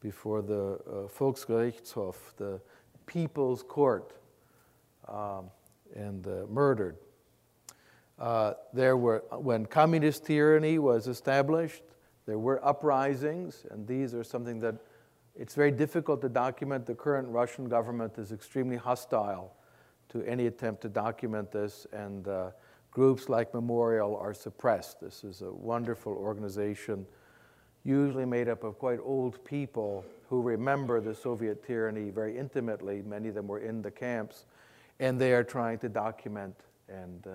[0.00, 2.60] before the uh, Volksgerichtshof, the
[3.06, 4.12] People's Court,
[5.08, 5.50] um,
[5.94, 6.96] and uh, murdered.
[8.18, 11.82] Uh, there were, when communist tyranny was established,
[12.26, 14.76] there were uprisings, and these are something that
[15.36, 16.86] it's very difficult to document.
[16.86, 19.56] The current Russian government is extremely hostile
[20.10, 22.50] to any attempt to document this, and uh,
[22.90, 25.00] groups like Memorial are suppressed.
[25.00, 27.04] This is a wonderful organization,
[27.84, 33.02] usually made up of quite old people who remember the Soviet tyranny very intimately.
[33.02, 34.46] Many of them were in the camps,
[35.00, 36.54] and they are trying to document
[36.88, 37.30] and uh,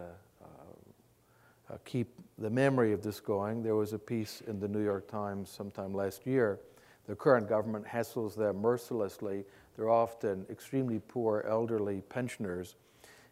[1.72, 2.08] uh, keep
[2.38, 3.62] the memory of this going.
[3.62, 6.60] There was a piece in the New York Times sometime last year.
[7.08, 9.46] The current government hassles them mercilessly.
[9.76, 12.76] They're often extremely poor elderly pensioners.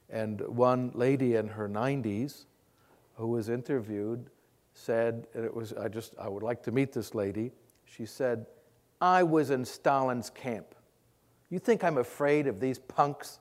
[0.10, 2.46] And one lady in her 90s
[3.16, 4.30] who was interviewed
[4.78, 7.52] said, and it was, I just, I would like to meet this lady.
[7.86, 8.46] She said,
[9.02, 10.76] I was in Stalin's camp.
[11.50, 13.40] You think I'm afraid of these punks?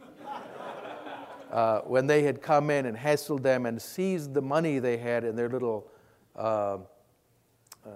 [1.52, 5.24] uh, when they had come in and hassled them and seized the money they had
[5.24, 5.90] in their little,
[6.36, 6.78] uh,
[7.84, 7.88] uh,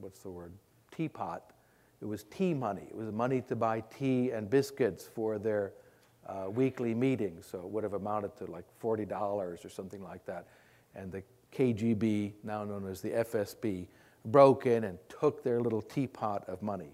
[0.00, 0.52] what's the word,
[0.94, 1.52] teapot.
[2.02, 2.86] It was tea money.
[2.88, 5.72] It was money to buy tea and biscuits for their
[6.26, 7.46] uh, weekly meetings.
[7.46, 10.48] So it would have amounted to like $40 or something like that.
[10.94, 11.22] And the
[11.54, 13.86] KGB, now known as the FSB,
[14.26, 16.90] broke in and took their little teapot of money.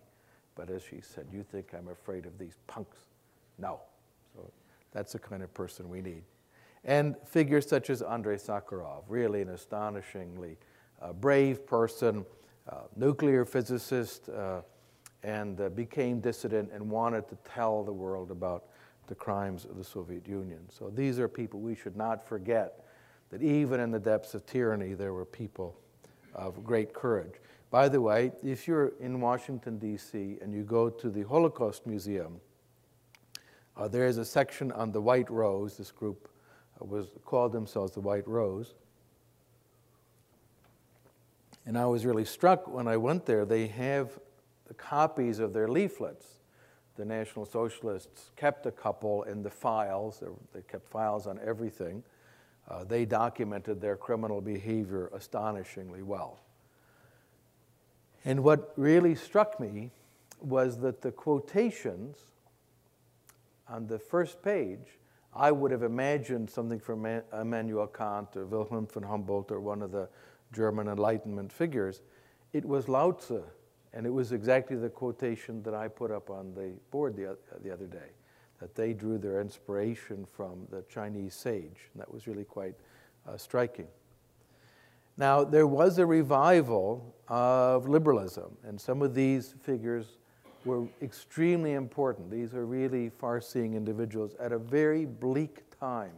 [0.54, 2.98] But as she said, You think I'm afraid of these punks?
[3.58, 3.80] No.
[4.34, 4.50] So
[4.92, 6.22] that's the kind of person we need.
[6.84, 10.56] And figures such as Andrei Sakharov, really an astonishingly
[11.00, 12.24] uh, brave person,
[12.68, 14.62] uh, nuclear physicist, uh,
[15.22, 18.64] and uh, became dissident and wanted to tell the world about
[19.06, 20.60] the crimes of the Soviet Union.
[20.70, 22.84] So these are people we should not forget
[23.30, 25.76] that even in the depths of tyranny, there were people
[26.34, 27.34] of great courage.
[27.70, 32.40] By the way, if you're in Washington, D.C., and you go to the Holocaust Museum,
[33.76, 35.76] uh, there is a section on the White Rose.
[35.76, 36.28] This group
[36.80, 38.74] uh, was called themselves the White Rose.
[41.64, 43.44] And I was really struck when I went there.
[43.44, 44.18] They have
[44.66, 46.26] the copies of their leaflets.
[46.96, 50.22] The National Socialists kept a couple in the files.
[50.52, 52.02] They kept files on everything.
[52.70, 56.38] Uh, they documented their criminal behavior astonishingly well.
[58.24, 59.90] And what really struck me
[60.40, 62.18] was that the quotations
[63.68, 64.98] on the first page,
[65.34, 69.90] I would have imagined something from Immanuel Kant or Wilhelm von Humboldt or one of
[69.90, 70.08] the
[70.52, 72.02] German Enlightenment figures.
[72.52, 73.42] It was Lao Tzu,
[73.92, 77.72] and it was exactly the quotation that I put up on the board the, the
[77.72, 78.10] other day,
[78.60, 81.88] that they drew their inspiration from the Chinese sage.
[81.92, 82.74] And that was really quite
[83.26, 83.88] uh, striking.
[85.16, 90.18] Now, there was a revival of liberalism, and some of these figures
[90.64, 92.30] were extremely important.
[92.30, 96.12] These are really far seeing individuals at a very bleak time.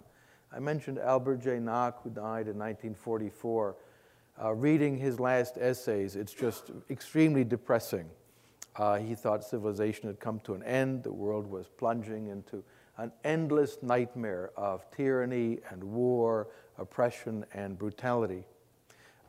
[0.55, 1.59] I mentioned Albert J.
[1.59, 3.77] Nock, who died in 1944.
[4.43, 8.09] Uh, reading his last essays, it's just extremely depressing.
[8.77, 12.65] Uh, he thought civilization had come to an end, the world was plunging into
[12.99, 16.49] an endless nightmare of tyranny and war,
[16.79, 18.45] oppression and brutality.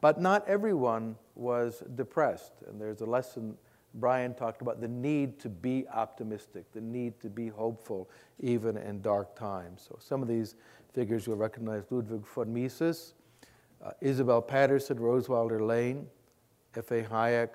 [0.01, 3.57] But not everyone was depressed, and there's a lesson
[3.95, 9.01] Brian talked about the need to be optimistic, the need to be hopeful, even in
[9.01, 9.85] dark times.
[9.87, 10.55] So some of these
[10.93, 13.13] figures you'll recognize Ludwig von Mises,
[13.83, 16.07] uh, Isabel Paterson, Rosewalder Lane,
[16.75, 17.03] F.A.
[17.03, 17.49] Hayek,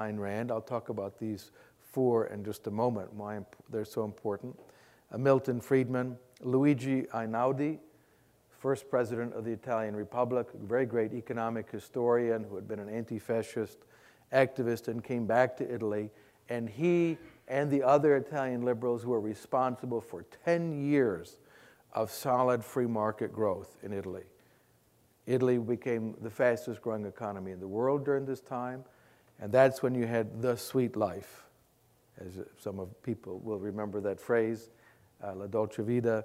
[0.00, 0.50] Ayn Rand.
[0.50, 3.40] I'll talk about these four in just a moment, why
[3.70, 4.58] they're so important.
[5.12, 7.78] Uh, Milton Friedman, Luigi Einaudi,
[8.50, 12.88] first president of the Italian Republic, a very great economic historian who had been an
[12.88, 13.78] anti fascist
[14.32, 16.10] activist and came back to Italy.
[16.48, 21.38] And he and the other Italian liberals were responsible for 10 years
[21.92, 24.22] of solid free market growth in Italy.
[25.26, 28.84] Italy became the fastest growing economy in the world during this time,
[29.40, 31.44] and that's when you had the sweet life,
[32.20, 34.70] as some of people will remember that phrase,
[35.24, 36.24] uh, la dolce vita.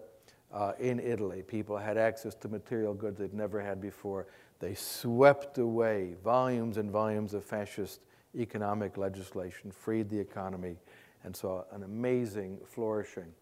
[0.53, 4.27] Uh, in Italy, people had access to material goods they'd never had before.
[4.59, 8.01] They swept away volumes and volumes of fascist
[8.37, 10.77] economic legislation, freed the economy,
[11.23, 13.33] and saw an amazing flourishing.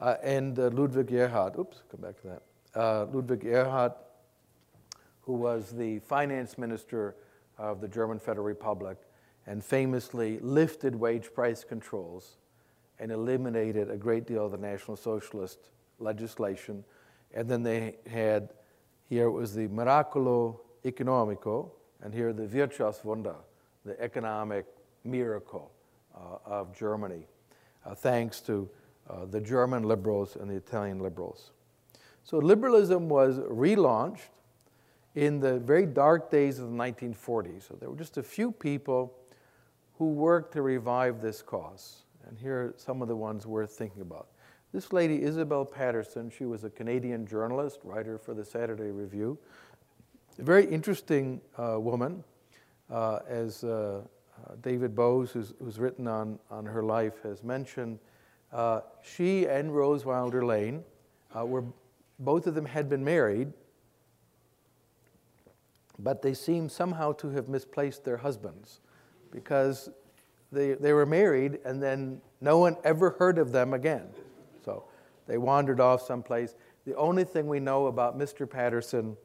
[0.00, 2.42] Uh, and uh, Ludwig Erhard, oops, come back to that.
[2.74, 3.92] Uh, Ludwig Erhard,
[5.22, 7.16] who was the finance minister
[7.60, 8.96] of the German Federal Republic
[9.46, 12.36] and famously lifted wage price controls
[12.98, 16.84] and eliminated a great deal of the National Socialist legislation.
[17.34, 18.54] And then they had,
[19.08, 21.70] here it was the Miracolo Economico,
[22.02, 23.36] and here the Wirtschaftswunder,
[23.84, 24.66] the economic
[25.04, 25.70] miracle
[26.14, 27.26] uh, of Germany,
[27.84, 28.68] uh, thanks to
[29.08, 31.50] uh, the German liberals and the Italian liberals.
[32.22, 34.28] So liberalism was relaunched
[35.14, 37.66] in the very dark days of the 1940s.
[37.68, 39.12] So there were just a few people
[39.98, 42.04] who worked to revive this cause.
[42.26, 44.28] And here are some of the ones worth thinking about.
[44.72, 49.36] This lady, Isabel Paterson, she was a Canadian journalist, writer for the Saturday Review.
[50.38, 52.22] A very interesting uh, woman,
[52.88, 54.02] uh, as uh,
[54.46, 57.98] uh David Boaz, who's, who's, written on, on her life, has mentioned.
[58.52, 60.84] Uh, she and Rose Wilder Lane
[61.36, 61.64] uh, were,
[62.20, 63.52] both of them had been married,
[66.02, 68.80] but they seem somehow to have misplaced their husbands
[69.30, 69.90] because
[70.52, 74.08] they, they were married and then no one ever heard of them again.
[74.64, 74.84] So
[75.26, 76.54] they wandered off someplace.
[76.86, 78.48] The only thing we know about Mr.
[78.48, 79.16] Paterson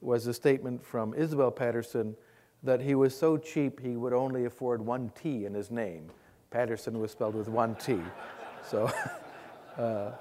[0.00, 2.16] was a statement from Isabel Paterson
[2.62, 6.10] that he was so cheap he would only afford one T in his name.
[6.50, 7.98] Paterson was spelled with one T.
[8.66, 8.90] So,
[9.78, 10.12] uh,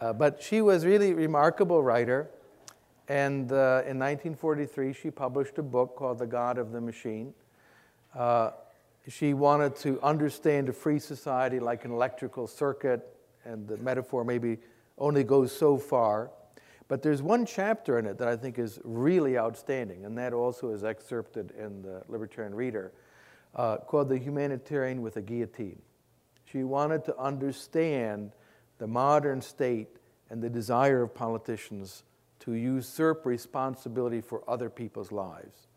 [0.00, 2.30] uh, but she was really a remarkable writer.
[3.08, 7.32] And uh, in 1943, she published a book called The God of the Machine.
[8.14, 8.50] Uh,
[9.08, 14.58] she wanted to understand a free society like an electrical circuit, and the metaphor maybe
[14.98, 16.30] only goes so far.
[16.88, 20.70] But there's one chapter in it that I think is really outstanding, and that also
[20.70, 22.92] is excerpted in the Libertarian Reader,
[23.54, 25.80] uh, called The Humanitarian with a Guillotine.
[26.44, 28.32] She wanted to understand
[28.76, 29.96] the modern state
[30.28, 32.04] and the desire of politicians
[32.48, 35.68] to usurp responsibility for other people's lives.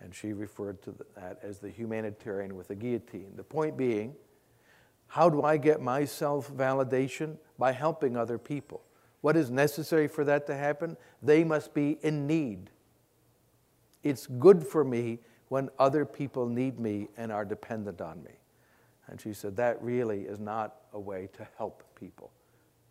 [0.00, 3.32] And she referred to that as the humanitarian with a guillotine.
[3.36, 4.14] The point being,
[5.06, 7.36] how do I get my self validation?
[7.58, 8.80] By helping other people.
[9.20, 10.96] What is necessary for that to happen?
[11.22, 12.70] They must be in need.
[14.02, 15.18] It's good for me
[15.48, 18.32] when other people need me and are dependent on me.
[19.08, 22.30] And she said, that really is not a way to help people.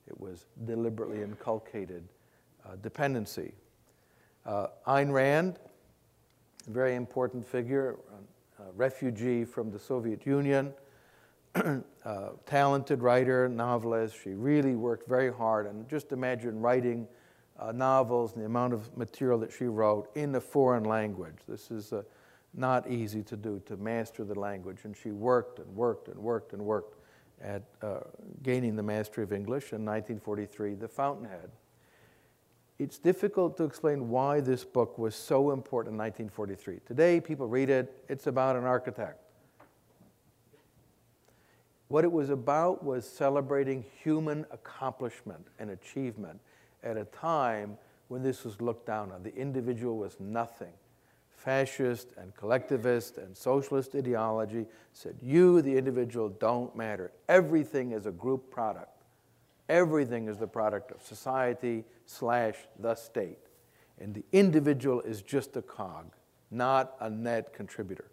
[0.07, 2.07] It was deliberately inculcated
[2.65, 3.53] uh, dependency.
[4.45, 5.59] Uh, Ayn Rand,
[6.67, 7.97] a very important figure,
[8.59, 10.73] a refugee from the Soviet Union,
[11.55, 11.81] uh,
[12.45, 14.15] talented writer, novelist.
[14.23, 15.67] She really worked very hard.
[15.67, 17.07] And just imagine writing
[17.59, 21.37] uh, novels and the amount of material that she wrote in a foreign language.
[21.47, 22.01] This is uh,
[22.53, 24.79] not easy to do, to master the language.
[24.83, 26.97] And she worked and worked and worked and worked
[27.41, 27.99] at uh,
[28.41, 29.73] gaining the mastery of English.
[29.73, 31.51] In 1943, The Fountainhead.
[32.79, 36.79] It's difficult to explain why this book was so important in 1943.
[36.85, 39.19] Today, people read it, it's about an architect.
[41.87, 46.39] What it was about was celebrating human accomplishment and achievement
[46.83, 49.21] at a time when this was looked down on.
[49.21, 50.73] The individual was nothing
[51.43, 57.11] fascist and collectivist and socialist ideology said, You, the individual, don't matter.
[57.27, 58.92] Everything is a group product.
[59.73, 63.39] Everything is the product of society slash the state.
[63.99, 66.13] And the individual is just a cog,
[66.51, 68.11] not a net contributor.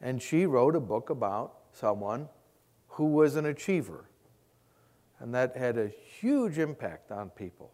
[0.00, 2.30] And she wrote a book about someone
[2.86, 4.06] who was an achiever.
[5.20, 7.70] And that had a huge impact on people.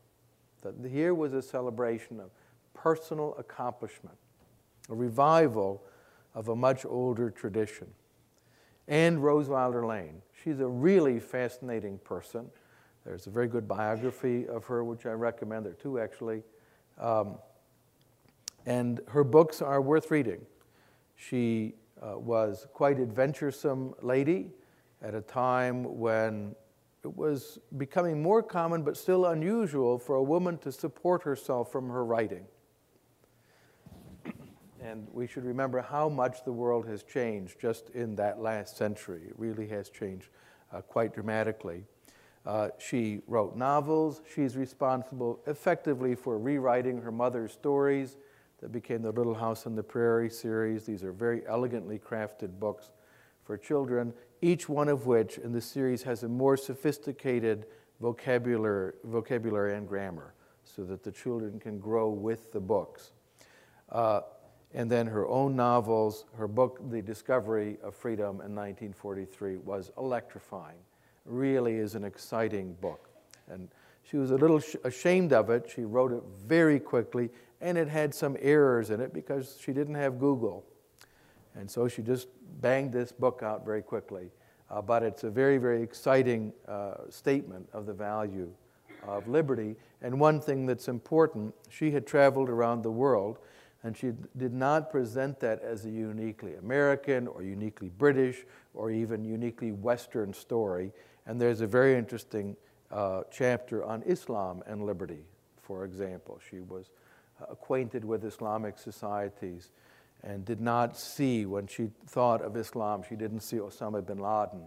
[0.63, 2.31] That here was a celebration of
[2.75, 4.19] personal accomplishment
[4.91, 5.85] a revival
[6.35, 7.87] of a much older tradition.
[8.89, 10.21] And Rose Wilder Lane.
[10.43, 12.51] She's a really fascinating person.
[13.05, 15.67] There's a very good biography of her, which I recommend.
[15.67, 16.43] There are two, actually.
[16.99, 17.37] Um,
[18.67, 20.41] and her books are worth reading.
[21.17, 24.51] She uh, was quite adventuresome lady
[25.03, 26.55] at a time when
[27.05, 31.91] it was becoming more common but still unusual for a woman to support herself from
[31.91, 32.47] her writing.
[34.81, 39.23] And we should remember how much the world has changed just in that last century.
[39.29, 40.29] It really has changed
[40.73, 41.85] uh, quite dramatically.
[42.47, 44.21] Uh, she wrote novels.
[44.35, 48.17] She's responsible effectively for rewriting her mother's stories
[48.61, 50.85] that became the Little House on the Prairie series.
[50.85, 52.91] These are very elegantly crafted books
[53.45, 57.67] for children, each one of which in the series has a more sophisticated
[58.01, 60.35] vocabulary, vocabulary and grammar
[60.65, 63.13] so that the children can grow with the books.
[63.91, 64.23] Uh,
[64.73, 70.79] and then her own novels, her book, The Discovery of Freedom in 1943, was electrifying.
[71.25, 73.09] Really is an exciting book.
[73.49, 73.69] And
[74.03, 75.71] she was a little ashamed of it.
[75.75, 79.95] She wrote it very quickly, and it had some errors in it because she didn't
[79.95, 80.65] have Google.
[81.55, 82.29] And so she just
[82.61, 84.31] banged this book out very quickly.
[84.71, 88.51] Uh, but it's a very, very exciting uh, statement of the value
[89.07, 89.77] of liberty.
[90.03, 93.39] And one thing that's important, she had traveled around the world,
[93.83, 99.25] and she did not present that as a uniquely American or uniquely British or even
[99.25, 100.93] uniquely Western story.
[101.27, 102.57] And there's a very interesting
[102.91, 105.25] uh, chapter on Islam and liberty,
[105.63, 106.41] for example.
[106.51, 106.91] She was
[107.41, 109.71] uh, acquainted with Islamic societies
[110.23, 114.63] and did not see, when she thought of Islam, she didn't see Osama bin Laden.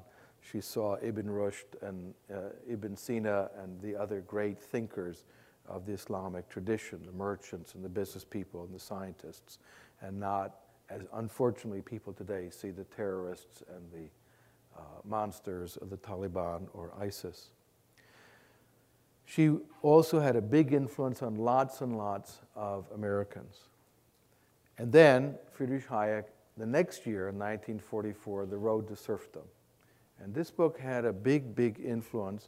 [0.52, 5.26] She saw Ibn Rushd and uh, Ibn Sina and the other great thinkers
[5.68, 9.60] of the Islamic tradition, the merchants and the business people and the scientists,
[10.02, 10.56] and not
[10.90, 14.08] as unfortunately people today see the terrorists and the
[14.78, 17.50] uh, monsters of the Taliban or ISIS.
[19.26, 23.68] She also had a big influence on lots and lots of Americans.
[24.78, 26.26] And then Friedrich Hayek,
[26.56, 29.44] the next year in 1944, The Road to Serfdom.
[30.20, 32.48] And this book had a big, big influence,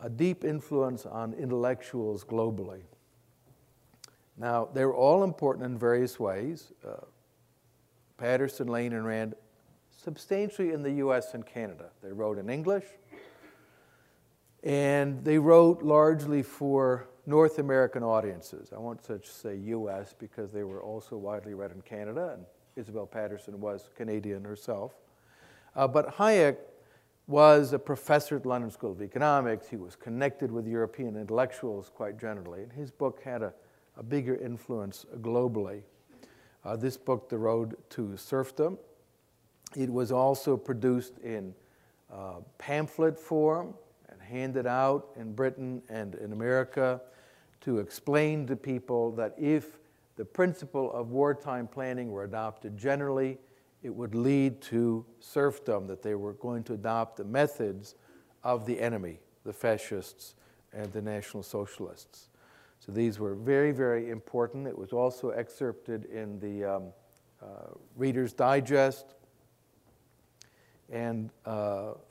[0.00, 2.82] a deep influence on intellectuals globally.
[4.36, 6.72] Now, they were all important in various ways.
[6.86, 6.96] Uh,
[8.16, 9.34] Paterson, Lane, and Rand,
[10.04, 11.86] substantially in the US and Canada.
[12.02, 12.84] They wrote in English,
[14.62, 18.70] and they wrote largely for North American audiences.
[18.74, 22.44] I won't say US because they were also widely read in Canada, and
[22.76, 24.92] Isabel Paterson was Canadian herself.
[25.74, 26.56] Uh, but Hayek
[27.26, 29.68] was a professor at London School of Economics.
[29.68, 33.54] He was connected with European intellectuals quite generally, and his book had a,
[33.96, 35.80] a bigger influence globally.
[36.62, 38.78] Uh, this book, The Road to Serfdom,
[39.76, 41.54] it was also produced in
[42.12, 43.74] uh, pamphlet form
[44.08, 47.00] and handed out in Britain and in America
[47.60, 49.78] to explain to people that if
[50.16, 53.38] the principle of wartime planning were adopted generally,
[53.82, 57.96] it would lead to serfdom, that they were going to adopt the methods
[58.42, 60.34] of the enemy, the fascists
[60.72, 62.28] and the National Socialists.
[62.78, 64.66] So these were very, very important.
[64.66, 66.82] It was also excerpted in the um,
[67.42, 67.46] uh,
[67.96, 69.14] Reader's Digest
[70.94, 71.48] and uh,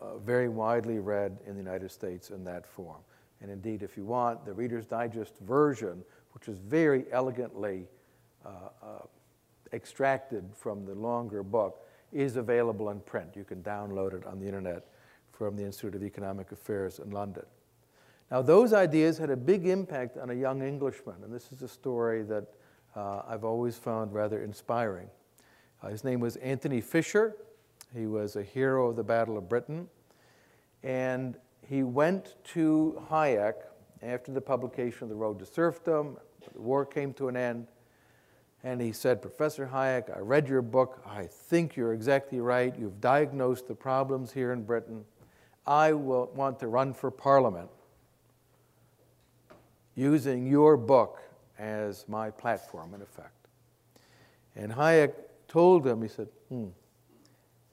[0.02, 3.00] uh, very widely read in the United States in that form.
[3.42, 6.04] And indeed, if you want, the Reader's Digest version,
[6.34, 7.88] which is very elegantly
[8.46, 8.50] uh,
[8.82, 8.88] uh,
[9.72, 13.36] extracted from the longer book, is available in print.
[13.36, 14.86] You can download it on the internet
[15.32, 17.46] from the Institute of Economic Affairs in London.
[18.30, 21.68] Now, those ideas had a big impact on a young Englishman, and this is a
[21.70, 22.48] story that
[22.96, 25.08] uh, I've always found rather inspiring.
[25.82, 27.36] Uh, his name was Anthony Fisher.
[27.96, 29.88] He was a hero of the Battle of Britain.
[30.84, 31.38] And
[31.68, 33.54] he went to Hayek
[34.02, 36.18] after the publication of The Road to Serfdom.
[36.54, 37.68] The war came to an end.
[38.64, 41.02] And he said, Professor Hayek, I read your book.
[41.06, 42.74] I think you're exactly right.
[42.78, 45.04] You've diagnosed the problems here in Britain.
[45.68, 47.70] I will want to run for parliament
[49.96, 51.22] using your book
[51.60, 53.48] as my platform, in effect.
[54.56, 55.14] And Hayek
[55.48, 56.68] told him, he said, hmm.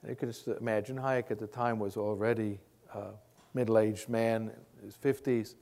[0.07, 2.59] You can just imagine, Hayek at the time was already
[2.93, 3.11] uh,
[3.53, 5.55] middle aged man in his 50s.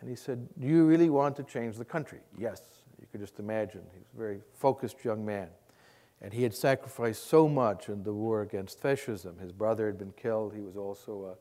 [0.00, 2.20] And he said, Do you really want to change the country?
[2.36, 2.62] Yes.
[3.00, 3.82] You could just imagine.
[3.92, 5.48] He was a very focused young man.
[6.20, 9.38] And he had sacrificed so much in the war against fascism.
[9.38, 10.52] His brother had been killed.
[10.52, 11.36] He was also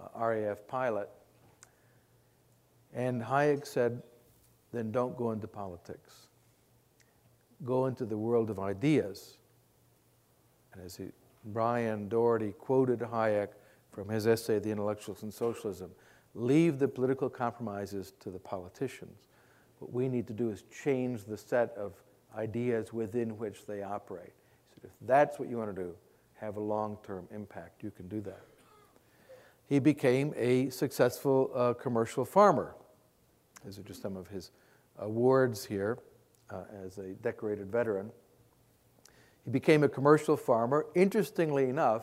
[0.00, 1.10] a, a RAF pilot.
[2.94, 4.02] And Hayek said,
[4.72, 6.28] Then don't go into politics.
[7.64, 9.36] Go into the world of ideas.
[10.72, 11.04] And as he,
[11.44, 13.48] Brian Doherty quoted Hayek,
[13.90, 15.90] from his essay, The Intellectuals and Socialism.
[16.34, 19.28] Leave the political compromises to the politicians.
[19.78, 21.94] What we need to do is change the set of
[22.36, 24.32] ideas within which they operate.
[24.74, 25.94] Said, If that's what you want to do,
[26.34, 28.42] have a long term impact, you can do that.
[29.68, 32.74] He became a successful uh, commercial farmer.
[33.64, 34.50] These are just some of his
[34.98, 35.98] awards here
[36.50, 38.10] uh, as a decorated veteran.
[39.44, 40.86] He became a commercial farmer.
[40.94, 42.02] Interestingly enough,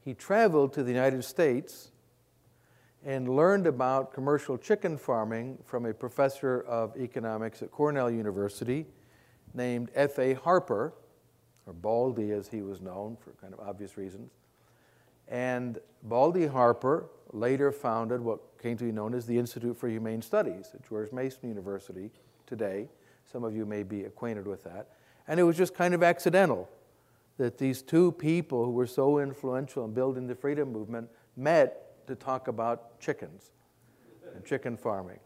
[0.00, 1.90] he traveled to the United States
[3.04, 8.86] and learned about commercial chicken farming from a professor of economics at Cornell University
[9.52, 10.34] named F.A.
[10.34, 10.94] Harper,
[11.66, 14.32] or Baldy as he was known for kind of obvious reasons.
[15.28, 20.22] And Baldy Harper later founded what came to be known as the Institute for Humane
[20.22, 22.10] Studies at George Mason University
[22.46, 22.88] today.
[23.30, 24.88] Some of you may be acquainted with that.
[25.26, 26.68] And it was just kind of accidental
[27.38, 32.14] that these two people who were so influential in building the freedom movement met to
[32.14, 33.50] talk about chickens
[34.34, 35.18] and chicken farming.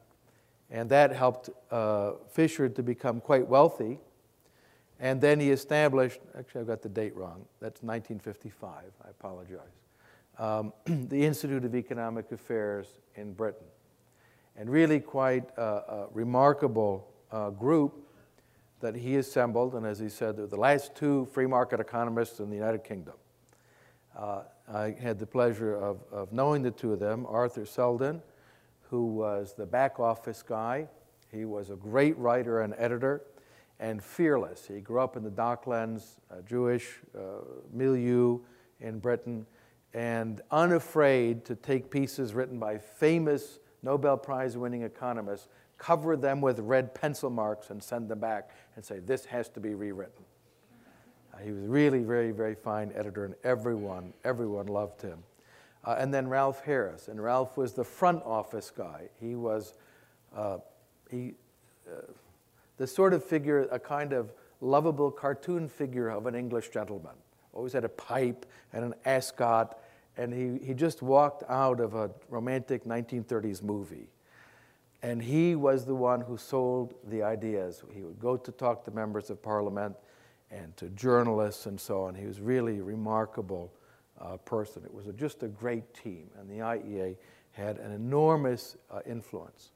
[0.70, 3.98] And that helped uh, Fisher to become quite wealthy.
[5.00, 8.72] And then he established, actually, I've got the date wrong, that's 1955,
[9.04, 9.60] I apologize,
[10.38, 10.72] um,
[11.08, 13.66] the Institute of Economic Affairs in Britain.
[14.56, 18.07] And really quite a, a remarkable uh, group
[18.80, 22.56] that he assembled, and as he said, the last two free market economists in the
[22.56, 23.14] United Kingdom.
[24.16, 28.22] Uh, I had the pleasure of, of knowing the two of them Arthur Seldon,
[28.90, 30.88] who was the back office guy.
[31.30, 33.22] He was a great writer and editor
[33.80, 34.66] and fearless.
[34.66, 36.16] He grew up in the Docklands,
[36.46, 38.40] Jewish uh, milieu
[38.80, 39.46] in Britain,
[39.94, 45.48] and unafraid to take pieces written by famous Nobel Prize winning economists
[45.78, 49.60] cover them with red pencil marks and send them back and say, this has to
[49.60, 50.24] be rewritten.
[51.32, 55.18] Uh, he was really very, very fine editor, and everyone, everyone loved him.
[55.84, 59.08] Uh, and then Ralph Harris, and Ralph was the front office guy.
[59.20, 59.74] He was
[60.36, 60.58] uh,
[61.10, 61.34] he,
[61.88, 62.00] uh,
[62.76, 67.14] the sort of figure, a kind of lovable cartoon figure of an English gentleman.
[67.52, 69.80] Always had a pipe and an ascot,
[70.16, 74.08] and he, he just walked out of a romantic 1930s movie.
[75.02, 77.82] And he was the one who sold the ideas.
[77.92, 79.94] He would go to talk to members of parliament
[80.50, 82.14] and to journalists and so on.
[82.14, 83.72] He was really a remarkable
[84.20, 84.82] uh, person.
[84.84, 87.16] It was a, just a great team, and the IEA
[87.52, 89.70] had an enormous uh, influence.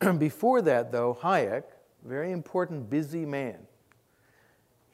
[0.18, 1.64] Before that, though, Hayek,
[2.04, 3.58] very important, busy man,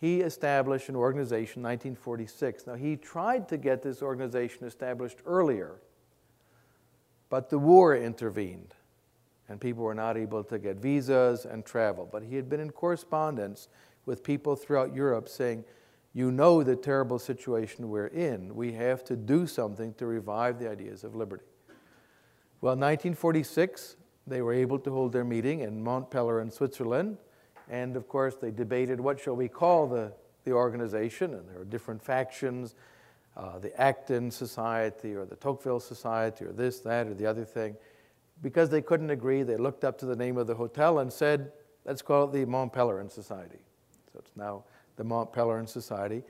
[0.00, 2.66] he established an organization in 1946.
[2.66, 5.76] Now, he tried to get this organization established earlier
[7.28, 8.74] but the war intervened,
[9.48, 12.08] and people were not able to get visas and travel.
[12.10, 13.68] But he had been in correspondence
[14.04, 15.64] with people throughout Europe saying,
[16.14, 18.54] You know the terrible situation we're in.
[18.54, 21.44] We have to do something to revive the ideas of liberty.
[22.60, 23.96] Well, in 1946,
[24.26, 27.18] they were able to hold their meeting in Mont Pelerin, Switzerland.
[27.68, 30.12] And of course, they debated what shall we call the,
[30.44, 32.74] the organization, and there were different factions
[33.36, 37.76] uh, the Acton Society or the Tocqueville Society or this, that, or the other thing.
[38.42, 41.52] Because they couldn't agree, they looked up to the name of the hotel and said,
[41.84, 43.58] let's call it the Mont Pelerin Society.
[44.12, 44.64] So it's now
[44.96, 46.22] the Mont Pelerin Society.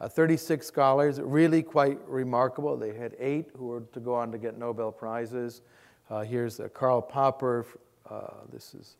[0.00, 2.76] Uh, 36 scholars, really quite remarkable.
[2.76, 5.62] They had eight who were to go on to get Nobel Prizes.
[6.10, 7.64] Uh, here's uh, Karl Popper.
[8.10, 8.96] Uh, this is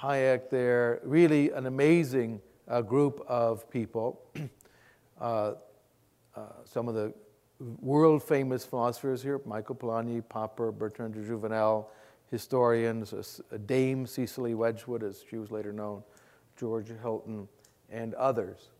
[0.00, 1.00] Hayek there.
[1.04, 4.20] Really an amazing uh, group of people.
[6.34, 7.12] Uh, some of the
[7.80, 11.86] world famous philosophers here Michael Polanyi, Popper, Bertrand de Jouvenel,
[12.30, 16.02] historians, Dame Cicely Wedgwood, as she was later known,
[16.56, 17.48] George Hilton,
[17.90, 18.70] and others.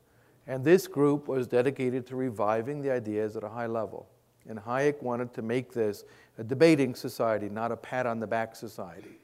[0.46, 4.08] And this group was dedicated to reviving the ideas at a high level.
[4.48, 6.04] And Hayek wanted to make this
[6.38, 9.20] a debating society, not a pat on the back society.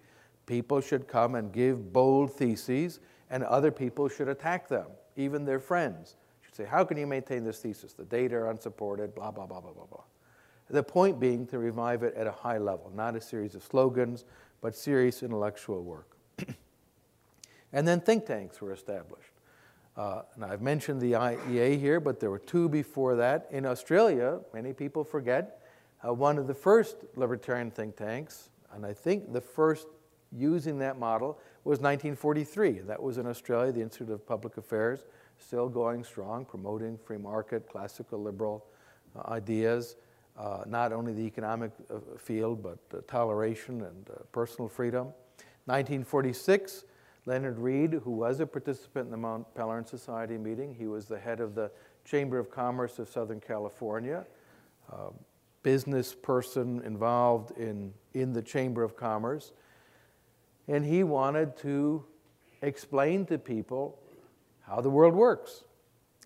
[0.46, 3.00] People should come and give bold theses,
[3.30, 6.16] and other people should attack them, even their friends
[6.58, 7.92] say, how can you maintain this thesis?
[7.92, 10.02] The data are unsupported, blah, blah, blah, blah, blah, blah.
[10.68, 14.24] The point being to revive it at a high level, not a series of slogans,
[14.60, 16.16] but serious intellectual work.
[17.72, 19.30] and then think tanks were established.
[19.96, 23.46] Uh, and I've mentioned the IEA here, but there were two before that.
[23.50, 25.62] In Australia, many people forget,
[26.06, 29.86] uh, one of the first libertarian think tanks, and I think the first
[30.36, 32.80] using that model was 1943.
[32.80, 35.04] That was in Australia, the Institute of Public Affairs
[35.38, 38.66] still going strong, promoting free market, classical liberal
[39.16, 39.96] uh, ideas,
[40.36, 45.06] uh, not only the economic uh, field, but uh, toleration and uh, personal freedom.
[45.66, 46.84] 1946,
[47.26, 51.18] Leonard Read, who was a participant in the Mount Pelerin Society meeting, he was the
[51.18, 51.70] head of the
[52.04, 54.24] Chamber of Commerce of Southern California,
[55.62, 59.52] business person involved in, in the Chamber of Commerce.
[60.66, 62.04] And he wanted to
[62.62, 63.98] explain to people
[64.68, 65.64] how the world works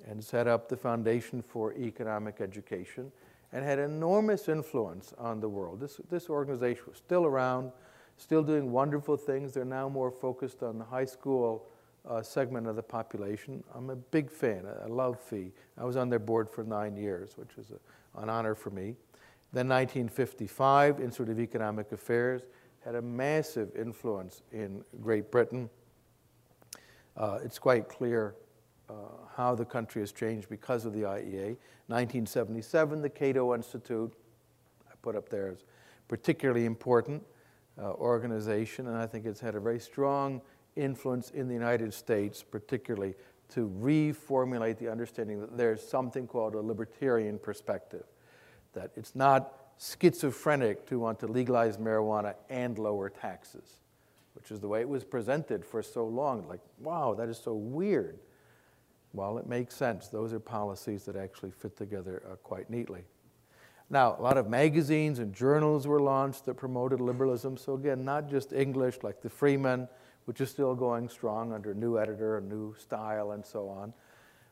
[0.06, 3.12] and set up the foundation for economic education
[3.52, 5.80] and had enormous influence on the world.
[5.80, 7.70] This, this organization was still around,
[8.16, 9.52] still doing wonderful things.
[9.52, 11.66] They're now more focused on the high school
[12.08, 13.62] uh, segment of the population.
[13.74, 14.64] I'm a big fan.
[14.82, 15.52] I, love FEE.
[15.78, 18.96] I was on their board for nine years, which was a, an honor for me.
[19.52, 22.42] Then 1955, Institute of Economic Affairs
[22.84, 25.68] had a massive influence in Great Britain.
[27.16, 28.34] Uh, it's quite clear
[28.88, 28.94] uh,
[29.36, 31.56] how the country has changed because of the IEA.
[31.88, 34.12] 1977, the Cato Institute,
[34.90, 35.64] I put up there as
[36.08, 37.22] particularly important
[37.80, 40.40] uh, organization, and I think it's had a very strong
[40.76, 43.14] influence in the United States, particularly
[43.50, 48.04] to reformulate the understanding that there's something called a libertarian perspective,
[48.72, 53.80] that it's not schizophrenic to want to legalize marijuana and lower taxes,
[54.42, 56.48] which is the way it was presented for so long.
[56.48, 58.18] Like, wow, that is so weird.
[59.12, 60.08] Well, it makes sense.
[60.08, 63.02] Those are policies that actually fit together uh, quite neatly.
[63.88, 67.56] Now, a lot of magazines and journals were launched that promoted liberalism.
[67.56, 69.86] So, again, not just English, like the Freeman,
[70.24, 73.92] which is still going strong under a new editor, a new style, and so on.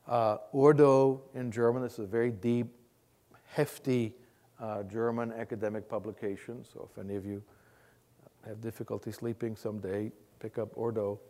[0.07, 2.69] Uh, Ordo in German, this is a very deep,
[3.47, 4.15] hefty
[4.61, 6.65] uh, German academic publication.
[6.73, 7.43] So, if any of you
[8.47, 11.21] have difficulty sleeping someday, pick up Ordo.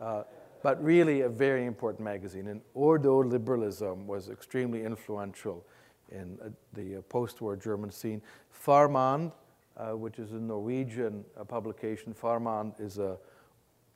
[0.00, 0.22] Uh,
[0.62, 2.48] but really a very important magazine.
[2.48, 5.66] And Ordo liberalism was extremely influential
[6.10, 8.22] in uh, the uh, post-war German scene.
[8.50, 9.32] Farmand,
[9.76, 13.16] uh, which is a Norwegian uh, publication, Farmand is a,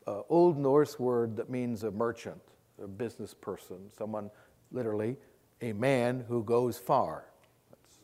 [0.06, 2.40] a, old Norse word that means a merchant,
[2.82, 4.30] a business person, someone
[4.72, 5.16] literally
[5.62, 7.26] a man who goes far.
[7.70, 7.98] That's,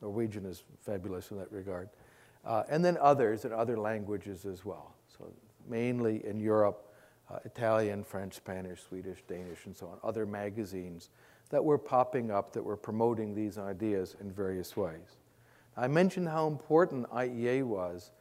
[0.00, 1.88] Norwegian is fabulous in that regard.
[2.48, 4.94] Uh, and then others in other languages as well.
[5.16, 5.30] So
[5.68, 6.88] mainly in Europe
[7.30, 11.10] uh, Italian, French, Spanish, Swedish, Danish, and so on, other magazines
[11.50, 15.18] that were popping up that were promoting these ideas in various ways.
[15.76, 18.12] I mentioned how important IEA was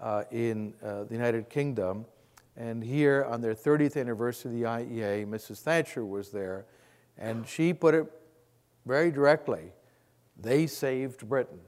[0.00, 2.06] uh, in uh, the United Kingdom,
[2.56, 5.60] and here on their 30th anniversary of the IEA, Mrs.
[5.60, 6.66] Thatcher was there,
[7.16, 8.10] and she put it
[8.84, 9.72] very directly
[10.38, 11.60] they saved Britain.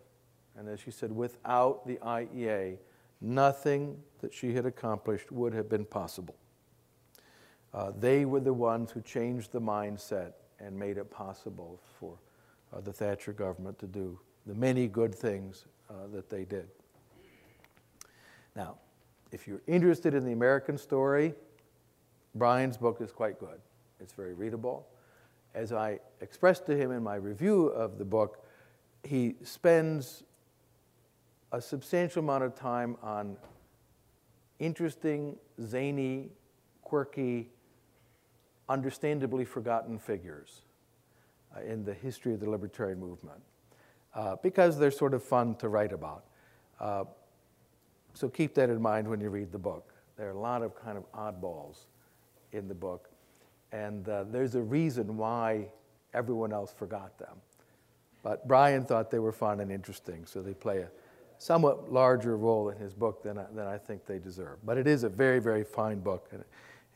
[0.59, 2.79] And as she said, without the IEA,
[3.21, 6.35] nothing that she had accomplished would have been possible.
[7.73, 12.19] Uh, they were the ones who changed the mindset and made it possible for
[12.73, 16.69] uh, the Thatcher government to do the many good things uh, that they did.
[18.57, 18.79] Now,
[19.31, 21.35] if you're interested in the American story,
[22.35, 23.61] Brian's book is quite good.
[24.01, 24.89] It's very readable.
[25.55, 28.45] As I expressed to him in my review of the book,
[29.05, 30.25] he spends
[31.53, 33.37] a substantial amount of time on
[34.59, 36.29] interesting, zany,
[36.83, 37.51] quirky
[38.69, 40.63] understandably forgotten figures
[41.57, 43.41] uh, in the history of the libertarian movement
[44.15, 46.25] uh, because they're sort of fun to write about.
[46.81, 47.05] Uh,
[48.15, 49.95] so keep that in mind when you read the book.
[50.17, 51.87] There are a lot of kind of oddballs
[52.53, 53.11] in the book,
[53.73, 55.69] and uh, there's a reason why
[56.13, 57.37] everyone else forgot them.
[58.23, 60.89] But Brian thought they were fun and interesting, so they play a
[61.39, 64.59] somewhat larger role in his book than I, than I think they deserve.
[64.65, 66.29] But it is a very, very fine book.
[66.33, 66.45] And,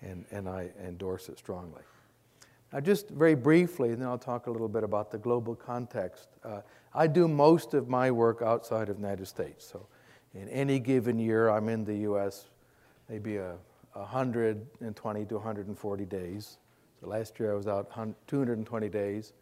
[0.03, 1.83] and, and I endorse it strongly.
[2.73, 6.29] Now, just very briefly, and then I'll talk a little bit about the global context.
[6.43, 6.63] Uh,
[6.95, 9.67] I do most of my work outside of the United States.
[9.71, 9.87] So,
[10.35, 12.47] in any given year, I'm in the U.S.
[13.09, 13.57] maybe a,
[13.93, 16.57] 120 to 140 days.
[17.01, 17.91] So last year I was out
[18.27, 19.33] 220 days,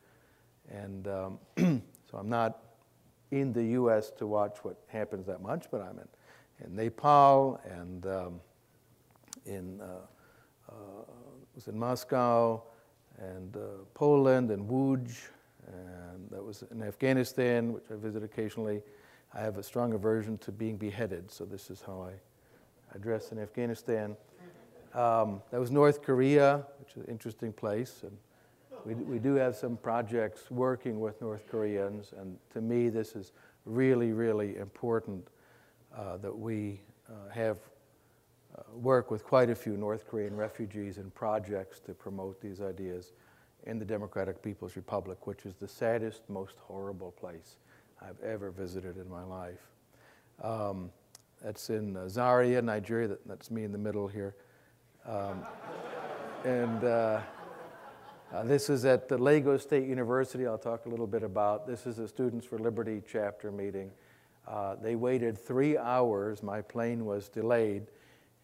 [0.69, 1.39] and um,
[2.11, 2.59] so I'm not
[3.31, 4.11] in the U.S.
[4.19, 8.41] to watch what happens that much, but I'm in, in Nepal and um,
[9.47, 9.87] in uh,
[10.71, 10.73] uh,
[11.55, 12.63] was in Moscow
[13.19, 13.61] and uh,
[13.95, 15.29] Poland and Łódź,
[15.67, 18.83] and that was in Afghanistan, which I visit occasionally.
[19.35, 22.13] I have a strong aversion to being beheaded, so this is how I,
[22.95, 24.17] I dress in Afghanistan.
[24.95, 28.01] Um, that was North Korea, which is an interesting place.
[28.03, 28.17] And
[28.85, 33.33] we, we do have some projects working with North Koreans, and to me, this is
[33.65, 35.29] really, really important
[35.97, 37.59] uh, that we uh, have
[38.57, 43.13] uh, work with quite a few North Korean refugees in projects to promote these ideas
[43.65, 47.57] in the Democratic People's Republic, which is the saddest, most horrible place
[48.01, 49.61] I've ever visited in my life.
[50.43, 50.91] Um,
[51.43, 53.09] that's in uh, Zaria, Nigeria.
[53.09, 54.35] That, that's me in the middle here.
[55.07, 55.45] Um,
[56.45, 56.85] and
[58.33, 60.47] uh, this is at the Lagos State University.
[60.47, 61.67] I'll talk a little bit about.
[61.67, 63.91] This is a Students for Liberty chapter meeting.
[64.47, 66.43] Uh, they waited three hours.
[66.43, 67.87] My plane was delayed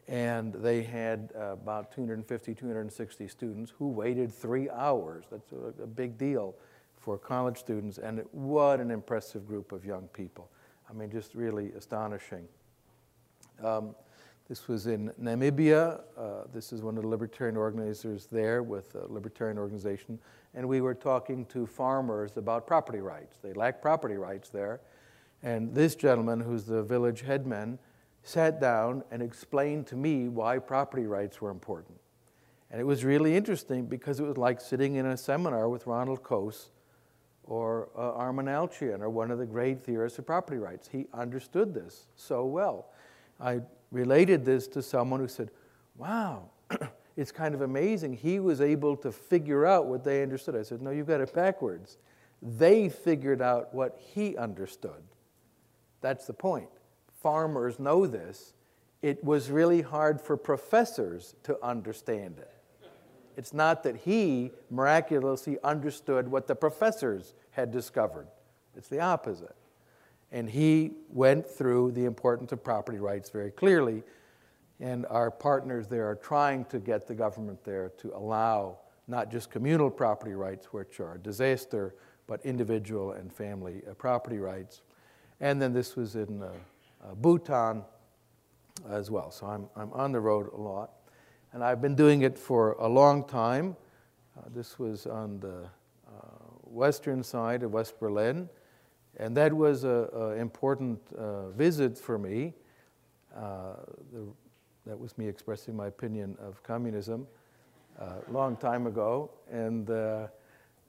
[0.08, 5.24] And they had uh, about 250, 260 students who waited three hours.
[5.30, 6.54] That's a, a big deal
[6.96, 7.98] for college students.
[7.98, 10.48] And it, what an impressive group of young people.
[10.88, 12.46] I mean, just really astonishing.
[13.62, 13.94] Um,
[14.48, 16.02] this was in Namibia.
[16.16, 20.18] Uh, this is one of the libertarian organizers there with a libertarian organization.
[20.54, 23.38] And we were talking to farmers about property rights.
[23.42, 24.80] They lack property rights there.
[25.42, 27.78] And this gentleman, who's the village headman,
[28.22, 31.98] sat down and explained to me why property rights were important.
[32.70, 36.22] And it was really interesting because it was like sitting in a seminar with Ronald
[36.22, 36.70] Coase
[37.44, 40.88] or uh, Armen Alchian or one of the great theorists of property rights.
[40.88, 42.90] He understood this so well.
[43.40, 43.60] I
[43.90, 45.50] related this to someone who said,
[45.96, 46.50] Wow,
[47.16, 48.14] it's kind of amazing.
[48.14, 50.56] He was able to figure out what they understood.
[50.56, 51.98] I said, No, you've got it backwards.
[52.42, 55.02] They figured out what he understood.
[56.00, 56.68] That's the point.
[57.22, 58.52] Farmers know this.
[59.02, 62.50] It was really hard for professors to understand it.
[63.36, 68.28] It's not that he miraculously understood what the professors had discovered,
[68.76, 69.54] it's the opposite.
[70.32, 74.02] And he went through the importance of property rights very clearly.
[74.80, 79.50] And our partners there are trying to get the government there to allow not just
[79.50, 81.94] communal property rights, which are a disaster,
[82.26, 84.82] but individual and family uh, property rights.
[85.40, 86.50] And then this was in uh,
[87.04, 87.84] uh, Bhutan
[88.90, 89.30] as well.
[89.30, 90.90] So I'm, I'm on the road a lot.
[91.52, 93.76] And I've been doing it for a long time.
[94.36, 95.68] Uh, this was on the
[96.08, 96.10] uh,
[96.64, 98.48] western side of West Berlin.
[99.18, 102.52] And that was an important uh, visit for me.
[103.34, 103.74] Uh,
[104.12, 104.26] the,
[104.86, 107.26] that was me expressing my opinion of communism
[107.98, 109.30] a uh, long time ago.
[109.50, 110.28] And uh,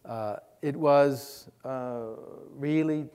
[0.05, 1.49] uh, it was
[2.55, 3.07] really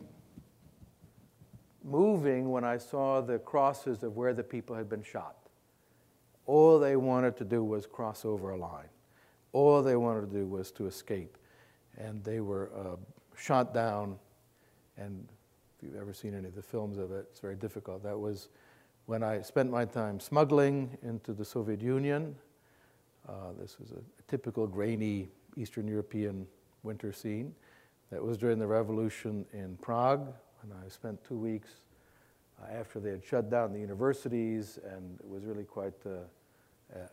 [1.85, 5.37] moving when I saw the crosses of where the people had been shot.
[6.47, 8.89] All they wanted to do was cross over a line.
[9.53, 11.37] All they wanted to do was to escape.
[11.99, 12.97] And they were uh,
[13.37, 14.19] shot down
[14.97, 15.27] and
[15.77, 18.03] if you've ever seen any of the films of it, it's very difficult.
[18.03, 18.49] That was
[19.07, 22.37] when I spent my time smuggling into the Soviet Union.
[23.29, 23.97] Uh, this was a,
[24.29, 25.29] typical grainy
[25.59, 26.47] Eastern European
[26.85, 27.55] winter scene.
[28.11, 30.33] That was during the revolution in Prague,
[30.63, 31.69] and I spent two weeks
[32.63, 36.23] uh, after they had shut down the universities, and it was really quite an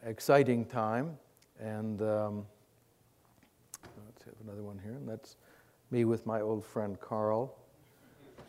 [0.06, 1.18] exciting time.
[1.60, 2.46] And um,
[4.06, 5.36] let's have another one here, and that's
[5.92, 7.59] me with my old friend Carl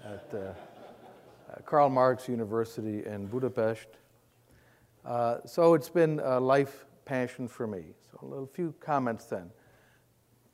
[0.05, 3.89] at uh, uh, Karl Marx University in Budapest.
[5.05, 7.85] Uh, so it's been a life passion for me.
[8.11, 9.51] So a few comments then.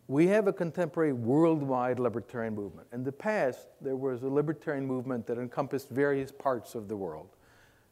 [0.09, 2.87] We have a contemporary worldwide libertarian movement.
[2.93, 7.29] In the past, there was a libertarian movement that encompassed various parts of the world.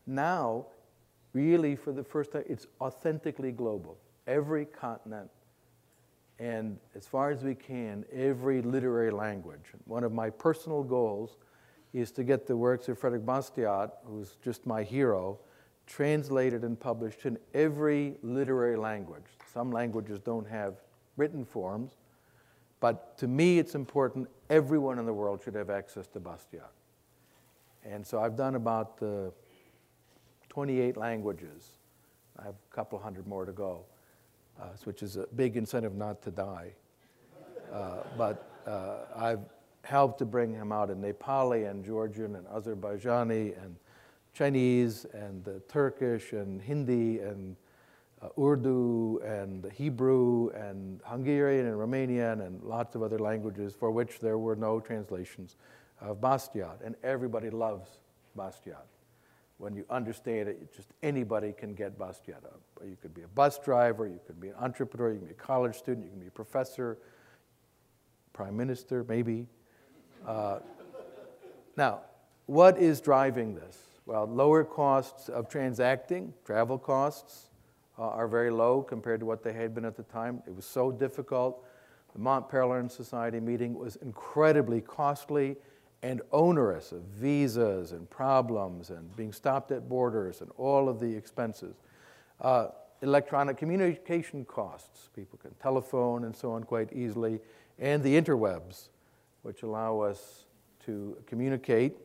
[0.07, 0.67] Now,
[1.33, 3.99] really, for the first time, it's authentically global.
[4.29, 5.29] Every continent,
[6.39, 9.73] and as far as we can, every literary language.
[9.87, 11.37] One of my personal goals
[11.93, 15.39] is to get the works of Frederick Bastiat, who's just my hero,
[15.87, 19.25] translated and published in every literary language.
[19.53, 20.75] Some languages don't have
[21.17, 21.93] written forms,
[22.81, 26.73] but to me it's important everyone in the world should have access to Bastiat.
[27.85, 29.31] And so I've done about uh,
[30.49, 31.79] 28 languages.
[32.39, 33.85] I have a couple hundred more to go,
[34.61, 36.73] uh, which is a big incentive not to die.
[37.73, 39.41] Uh, but uh, I've
[39.83, 43.77] helped to bring him out in Nepali and Georgian and Azerbaijani and
[44.33, 47.57] Chinese and Turkish and Hindi and
[48.23, 54.21] uh, Urdu and Hebrew and Hungarian and Romanian and lots of other languages for which
[54.21, 55.57] there were no translations
[56.01, 56.81] of Bastiat.
[56.85, 57.99] And everybody loves
[58.37, 58.87] Bastiat.
[59.59, 62.61] When you understand it, just anybody can get Bastiat up.
[62.85, 65.37] You could be a bus driver, you could be an entrepreneur, you can be a
[65.37, 66.99] college student, you can be a professor,
[68.33, 69.47] prime minister, maybe.
[70.27, 70.59] Uh,
[71.77, 72.01] now,
[72.47, 73.79] what is driving this?
[74.07, 77.51] Well, lower costs of transacting, travel costs
[77.99, 80.43] uh, are very low compared to what they had been at the time.
[80.47, 81.65] It was so difficult.
[82.13, 85.57] The Mont Pelerin Society meeting was incredibly costly
[86.05, 91.07] and onerous of visas and problems and being stopped at borders and all of the
[91.07, 91.77] expenses.
[92.43, 92.67] Uh,
[93.01, 97.41] electronic communication costs, people can telephone and so on quite easily,
[97.79, 98.89] and the interwebs
[99.45, 100.45] which allow us
[100.85, 101.97] to communicate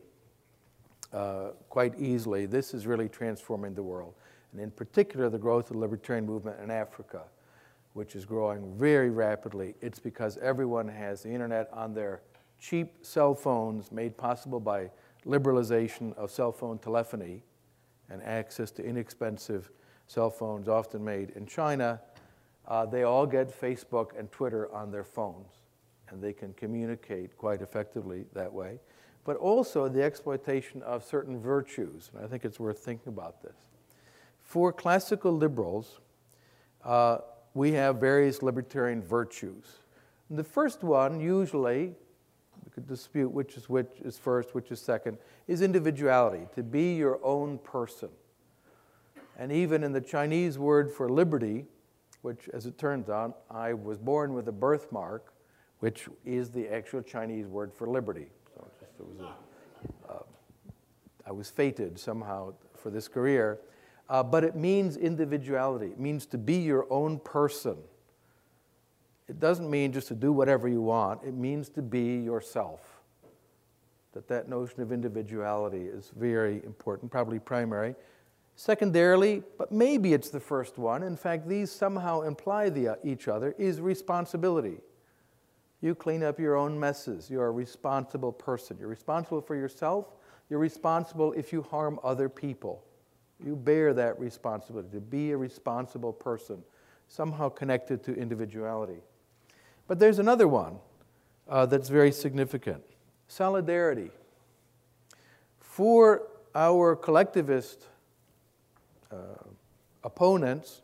[1.12, 2.46] uh, quite easily.
[2.46, 4.14] This is really transforming the world.
[4.52, 7.24] And in particular, the growth of the libertarian movement in Africa,
[7.92, 9.74] which is growing very rapidly.
[9.82, 12.22] It's because everyone has the internet on their
[12.60, 14.90] cheap cell phones made possible by
[15.26, 17.42] liberalization of cell phone telephony
[18.10, 19.70] and access to inexpensive
[20.06, 22.00] cell phones, often made in China,
[22.66, 25.52] uh, they all get Facebook and Twitter on their phones,
[26.08, 28.78] and they can communicate quite effectively that way.
[29.24, 33.56] But also the exploitation of certain virtues, and I think it's worth thinking about this.
[34.40, 36.00] For classical liberals,
[36.84, 37.18] uh,
[37.54, 39.64] we have various libertarian virtues.
[40.28, 41.94] And the first one, usually,
[42.70, 47.18] could dispute which is which is first, which is second, is individuality, to be your
[47.24, 48.08] own person.
[49.36, 51.66] And even in the Chinese word for liberty,
[52.22, 55.32] which, as it turns out, I was born with a birthmark,
[55.78, 58.26] which is the actual Chinese word for liberty.
[58.54, 60.22] So just, it was a, uh,
[61.26, 63.60] I was fated somehow for this career.
[64.10, 65.86] Uh, but it means individuality.
[65.86, 67.76] It means to be your own person.
[69.30, 71.22] It doesn't mean just to do whatever you want.
[71.22, 73.00] It means to be yourself.
[74.12, 77.94] That that notion of individuality is very important, probably primary.
[78.56, 83.28] Secondarily, but maybe it's the first one, in fact, these somehow imply the, uh, each
[83.28, 84.78] other, is responsibility.
[85.80, 87.30] You clean up your own messes.
[87.30, 88.78] You're a responsible person.
[88.80, 90.06] You're responsible for yourself.
[90.50, 92.82] You're responsible if you harm other people.
[93.42, 96.64] You bear that responsibility to be a responsible person,
[97.06, 99.00] somehow connected to individuality.
[99.90, 100.78] But there's another one
[101.48, 102.84] uh, that's very significant
[103.26, 104.12] solidarity.
[105.58, 107.86] For our collectivist
[109.10, 109.16] uh,
[110.04, 110.82] opponents,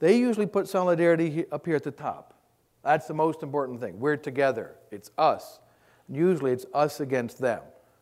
[0.00, 2.34] they usually put solidarity up here at the top.
[2.82, 4.00] That's the most important thing.
[4.00, 5.60] We're together, it's us.
[6.08, 7.60] And usually it's us against them,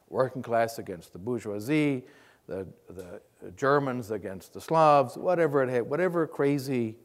[0.08, 2.04] working class against the bourgeoisie,
[2.46, 3.20] the, the
[3.54, 6.96] Germans against the Slavs, whatever it had, whatever crazy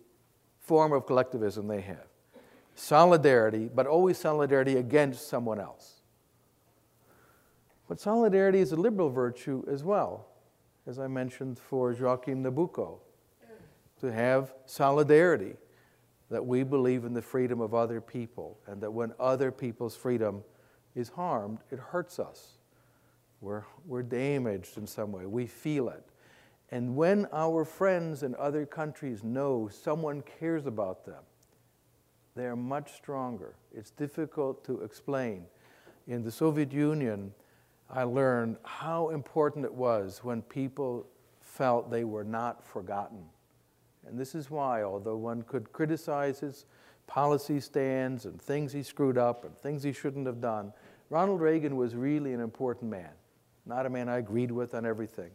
[0.62, 2.07] form of collectivism they have.
[2.80, 6.02] Solidarity, but always solidarity against someone else.
[7.90, 10.28] But solidarity is a liberal virtue as well
[10.88, 13.00] as I mentioned for Joaquim Nabuco,
[14.00, 15.56] to have solidarity,
[16.30, 20.44] that we believe in the freedom of other people, and that when other people's freedom
[20.96, 22.58] is harmed, it hurts us.
[23.42, 26.04] We're, we're damaged in some way, we feel it.
[26.72, 31.24] And when our friends in other countries know someone cares about them,
[32.38, 33.56] they are much stronger.
[33.74, 35.46] It's difficult to explain.
[36.08, 37.34] In the Soviet Union,
[37.90, 41.08] I learned how important it was when people
[41.42, 43.26] felt they were not forgotten.
[44.08, 46.66] And this is why, although one could criticize his
[47.08, 50.72] policy stands and things he screwed up and things he shouldn't have done,
[51.10, 53.12] Ronald Reagan was really an important man.
[53.66, 55.32] Not a man I agreed with on everything.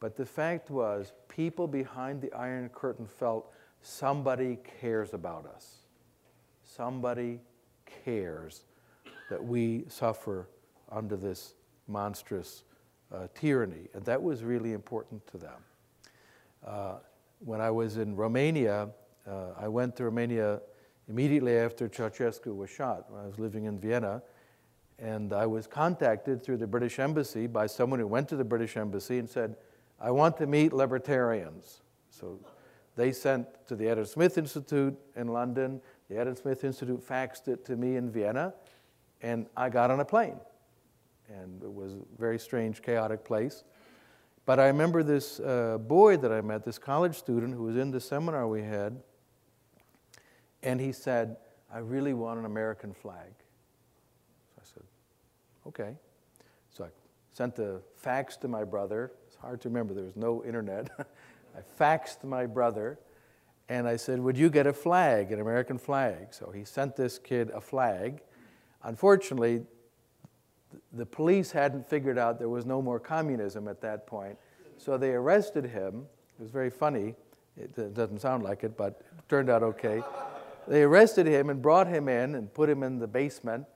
[0.00, 5.79] But the fact was, people behind the Iron Curtain felt somebody cares about us.
[6.76, 7.40] Somebody
[8.04, 8.64] cares
[9.28, 10.48] that we suffer
[10.90, 11.54] under this
[11.88, 12.62] monstrous
[13.12, 13.88] uh, tyranny.
[13.92, 15.64] And that was really important to them.
[16.64, 16.94] Uh,
[17.40, 18.88] when I was in Romania,
[19.26, 20.60] uh, I went to Romania
[21.08, 23.10] immediately after Ceausescu was shot.
[23.10, 24.22] When I was living in Vienna,
[24.98, 28.76] and I was contacted through the British Embassy by someone who went to the British
[28.76, 29.56] Embassy and said,
[29.98, 31.80] I want to meet libertarians.
[32.10, 32.38] So
[32.96, 35.80] they sent to the Adam Smith Institute in London.
[36.10, 38.52] The Adam Smith Institute faxed it to me in Vienna,
[39.22, 40.40] and I got on a plane
[41.32, 43.64] and it was a very strange, chaotic place.
[44.46, 47.90] But I remember this uh, boy that I met, this college student who was in
[47.90, 49.00] the seminar we had,
[50.62, 51.36] and he said,
[51.72, 53.32] I really want an American flag.
[54.54, 54.82] So I said,
[55.68, 55.96] okay.
[56.70, 56.88] So I
[57.32, 59.12] sent the fax to my brother.
[59.28, 60.90] It's hard to remember, there was no internet.
[60.98, 62.98] I faxed my brother,
[63.70, 66.34] and I said, Would you get a flag, an American flag?
[66.34, 68.20] So he sent this kid a flag.
[68.82, 69.62] Unfortunately,
[70.92, 74.36] the police hadn't figured out there was no more communism at that point.
[74.76, 76.06] So they arrested him.
[76.38, 77.14] It was very funny.
[77.56, 80.02] It doesn't sound like it, but it turned out okay.
[80.66, 83.66] They arrested him and brought him in and put him in the basement,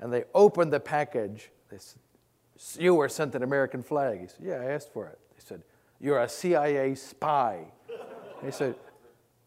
[0.00, 1.50] and they opened the package.
[1.70, 4.20] They said, You were sent an American flag.
[4.20, 5.18] He said, Yeah, I asked for it.
[5.36, 5.62] They said,
[6.00, 7.66] You're a CIA spy.
[8.44, 8.74] He said,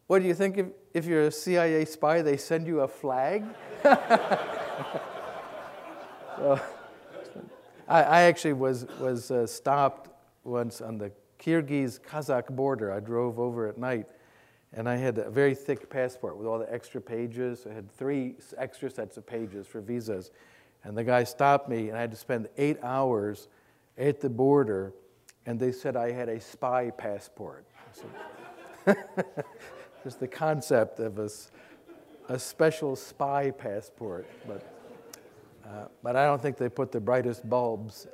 [0.07, 3.43] What do you think if, if you're a CIA spy, they send you a flag?
[3.83, 3.97] so,
[7.87, 10.09] I, I actually was, was uh, stopped
[10.43, 12.91] once on the Kyrgyz Kazakh border.
[12.91, 14.07] I drove over at night
[14.73, 17.65] and I had a very thick passport with all the extra pages.
[17.69, 20.31] I had three extra sets of pages for visas.
[20.83, 23.47] And the guy stopped me, and I had to spend eight hours
[23.97, 24.93] at the border,
[25.45, 27.65] and they said I had a spy passport.
[30.07, 31.29] Just the concept of a,
[32.29, 34.25] a special spy passport.
[34.47, 34.65] But
[35.65, 38.07] uh, but I don't think they put the brightest bulbs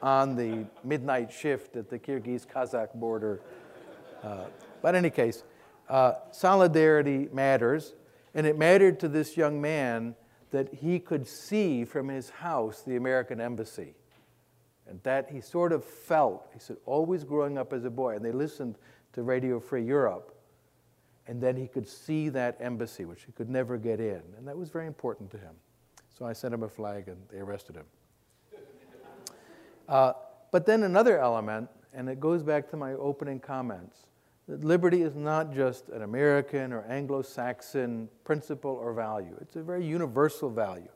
[0.00, 3.40] on the midnight shift at the Kyrgyz Kazakh border.
[4.22, 4.44] Uh,
[4.80, 5.42] but in any case,
[5.88, 7.94] uh, solidarity matters,
[8.32, 10.14] and it mattered to this young man
[10.52, 13.96] that he could see from his house the American embassy.
[14.86, 18.24] And that he sort of felt, he said, always growing up as a boy, and
[18.24, 18.78] they listened
[19.14, 20.36] to Radio Free Europe,
[21.30, 24.20] and then he could see that embassy, which he could never get in.
[24.36, 25.54] And that was very important to him.
[26.08, 27.84] So I sent him a flag, and they arrested him.
[29.88, 30.14] Uh,
[30.50, 34.06] but then another element, and it goes back to my opening comments
[34.48, 39.62] that liberty is not just an American or Anglo Saxon principle or value, it's a
[39.62, 40.90] very universal value.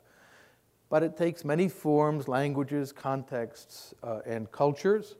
[0.90, 5.14] But it takes many forms, languages, contexts, uh, and cultures.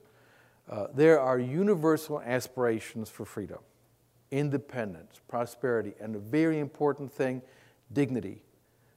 [0.68, 3.60] Uh, there are universal aspirations for freedom,
[4.34, 7.40] independence, prosperity, and a very important thing
[7.92, 8.42] dignity.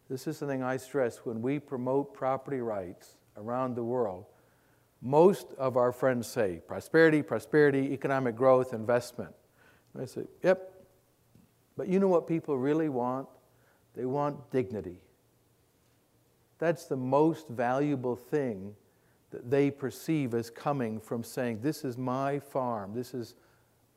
[0.09, 4.25] This is something I stress when we promote property rights around the world.
[4.99, 9.31] Most of our friends say prosperity, prosperity, economic growth, investment.
[9.93, 10.73] And I say, yep.
[11.75, 13.27] But you know what people really want?
[13.95, 15.01] They want dignity.
[16.57, 18.73] That's the most valuable thing
[19.29, 23.35] that they perceive as coming from saying, This is my farm, this is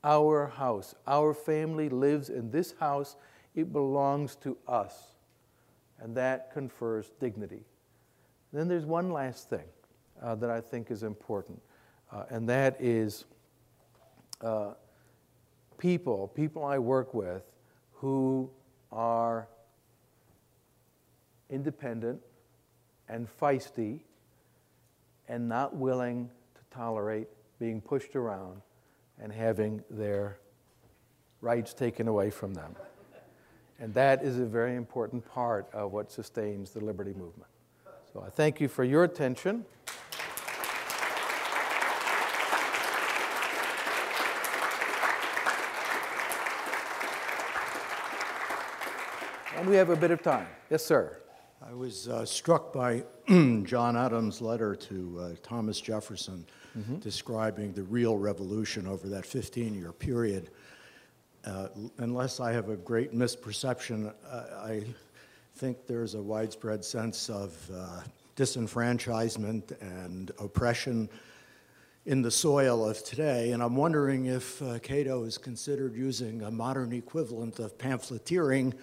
[0.02, 0.94] our house.
[1.06, 3.16] Our family lives in this house,
[3.54, 5.14] it belongs to us.
[5.98, 7.64] And that confers dignity.
[8.52, 9.66] Then there's one last thing
[10.22, 11.60] uh, that I think is important,
[12.10, 13.24] uh, and that is
[14.40, 14.72] uh,
[15.78, 17.44] people, people I work with
[17.92, 18.50] who
[18.90, 19.46] are
[21.48, 22.20] independent
[23.08, 24.00] and feisty
[25.28, 27.28] and not willing to tolerate
[27.58, 28.62] being pushed around
[29.20, 30.38] and having their
[31.40, 32.74] rights taken away from them.
[33.78, 37.50] And that is a very important part of what sustains the liberty movement.
[38.12, 39.64] So I thank you for your attention.
[49.56, 50.46] And we have a bit of time.
[50.70, 51.18] Yes, sir.
[51.62, 56.46] I was uh, struck by John Adams' letter to uh, Thomas Jefferson
[56.78, 56.96] mm-hmm.
[56.96, 60.50] describing the real revolution over that 15 year period.
[61.44, 61.68] Uh,
[61.98, 64.84] unless I have a great misperception, uh, I
[65.56, 68.00] think there's a widespread sense of uh,
[68.36, 71.08] disenfranchisement and oppression
[72.06, 73.52] in the soil of today.
[73.52, 78.74] And I'm wondering if uh, Cato is considered using a modern equivalent of pamphleteering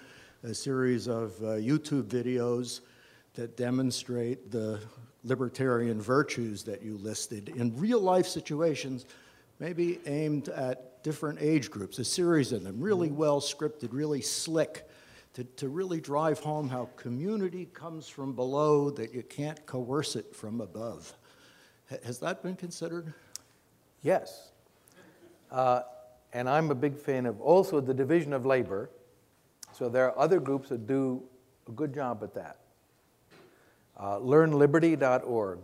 [0.43, 2.81] a series of uh, YouTube videos
[3.33, 4.79] that demonstrate the
[5.27, 9.05] libertarian virtues that you listed in real life situations,
[9.59, 13.17] maybe aimed at different age groups, a series of them, really mm-hmm.
[13.17, 14.87] well scripted, really slick,
[15.33, 20.35] to, to really drive home how community comes from below, that you can't coerce it
[20.35, 21.13] from above.
[22.03, 23.13] Has that been considered?
[24.01, 24.49] Yes.
[25.51, 25.81] Uh,
[26.33, 28.89] and I'm a big fan of also the division of labor
[29.77, 31.21] so there are other groups that do
[31.67, 32.57] a good job at that.
[33.97, 35.59] Uh, learnliberty.org.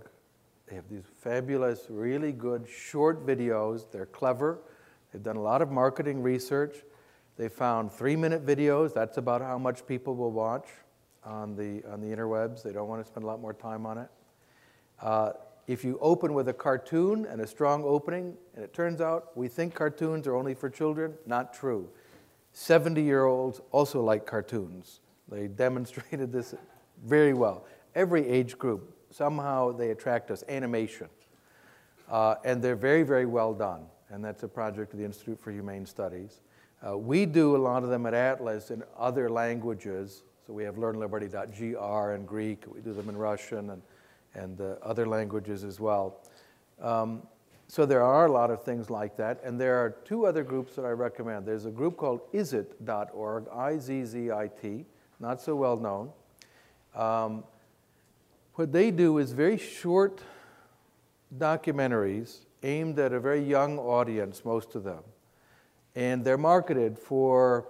[0.68, 3.92] They have these fabulous, really good short videos.
[3.92, 4.60] They're clever.
[5.12, 6.78] They've done a lot of marketing research.
[7.38, 8.94] They found three minute videos.
[8.94, 10.68] That's about how much people will watch
[11.24, 12.64] on the, on the interwebs.
[12.64, 14.10] They don't want to spend a lot more time on it.
[15.00, 15.34] Uh,
[15.68, 19.48] if you open with a cartoon and a strong opening, and it turns out we
[19.48, 21.90] think cartoons are only for children, not true.
[22.52, 25.02] 70 year olds also like cartoons.
[25.30, 26.56] They demonstrated this
[27.06, 27.66] very well.
[27.96, 30.44] Every age group, somehow they attract us.
[30.50, 31.08] Animation.
[32.10, 33.86] Uh, and they're very, very well done.
[34.10, 36.42] And that's a project of the Institute for Humane Studies.
[36.86, 40.24] Uh, we do a lot of them at Atlas in other languages.
[40.46, 43.82] So we have learnliberty.gr in Greek, we do them in Russian and,
[44.36, 46.18] and uh, other languages as well.
[46.82, 47.24] Um,
[47.68, 49.40] so there are a lot of things like that.
[49.44, 51.46] And there are two other groups that I recommend.
[51.46, 54.86] There's a group called izzit.org, I Z Z I T,
[55.20, 56.12] not so well known.
[56.94, 57.46] Um,
[58.56, 60.22] what they do is very short
[61.38, 65.04] documentaries aimed at a very young audience, most of them.
[65.96, 67.68] And they're marketed for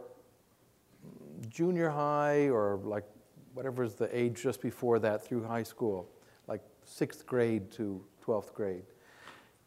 [1.50, 3.06] junior high or like
[3.54, 6.10] whatever is the age just before that through high school,
[6.48, 8.84] like sixth grade to 12th grade.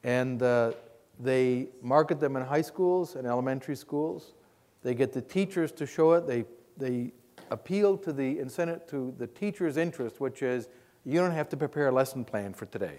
[0.05, 0.73] And uh,
[1.19, 4.35] they market them in high schools and elementary schools.
[4.83, 6.27] They get the teachers to show it.
[6.27, 6.45] They,
[6.77, 7.13] they
[7.51, 10.69] appeal to the incentive to the teacher's interest, which is
[11.07, 12.99] you don't have to prepare a lesson plan for today.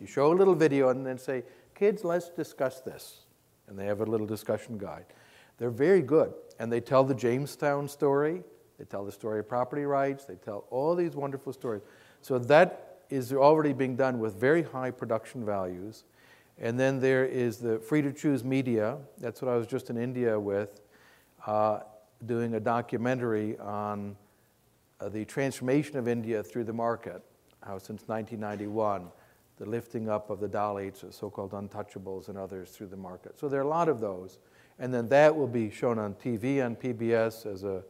[0.00, 1.42] You show a little video and then say,
[1.74, 3.24] kids, let's discuss this.
[3.66, 5.06] And they have a little discussion guide.
[5.58, 6.32] They're very good.
[6.60, 8.44] And they tell the Jamestown story.
[8.78, 10.24] They tell the story of property rights.
[10.24, 11.82] They tell all these wonderful stories.
[12.20, 16.04] So that is already being done with very high production values.
[16.58, 18.98] And then there is the free to choose media.
[19.18, 20.80] That's what I was just in India with,
[21.44, 21.80] uh,
[22.24, 24.16] doing a documentary on
[25.00, 27.22] uh, the transformation of India through the market,
[27.62, 29.08] how since 1991,
[29.58, 33.38] the lifting up of the Dalits, the so called untouchables, and others through the market.
[33.38, 34.38] So there are a lot of those.
[34.78, 37.82] And then that will be shown on TV on PBS as a,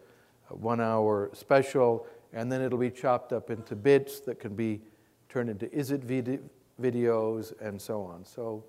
[0.50, 4.80] a one hour special, and then it'll be chopped up into bits that can be
[5.28, 6.48] turned into izzit vid-
[6.80, 8.24] videos and so on.
[8.24, 8.64] So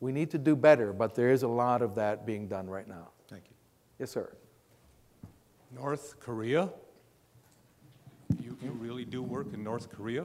[0.00, 2.86] we need to do better, but there is a lot of that being done right
[2.86, 3.08] now.
[3.28, 3.56] Thank you.
[3.98, 4.30] Yes, sir.
[5.74, 6.70] North Korea?
[8.42, 10.24] You, you really do work in North Korea?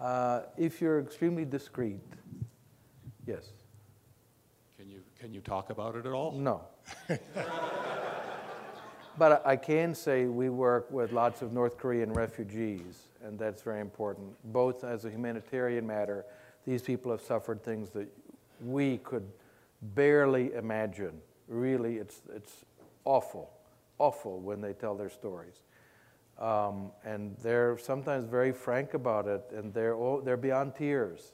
[0.00, 2.00] Uh, if you're extremely discreet,
[3.26, 3.50] yes.
[4.78, 6.32] Can you, can you talk about it at all?
[6.32, 6.62] No.
[9.18, 13.80] but I can say we work with lots of North Korean refugees, and that's very
[13.80, 14.34] important.
[14.52, 16.24] Both as a humanitarian matter,
[16.66, 18.08] these people have suffered things that
[18.64, 19.28] we could
[19.82, 21.20] barely imagine.
[21.48, 22.64] Really, it's, it's
[23.04, 23.50] awful,
[23.98, 25.60] awful when they tell their stories.
[26.40, 31.32] Um, and they're sometimes very frank about it, and they're, they're beyond tears,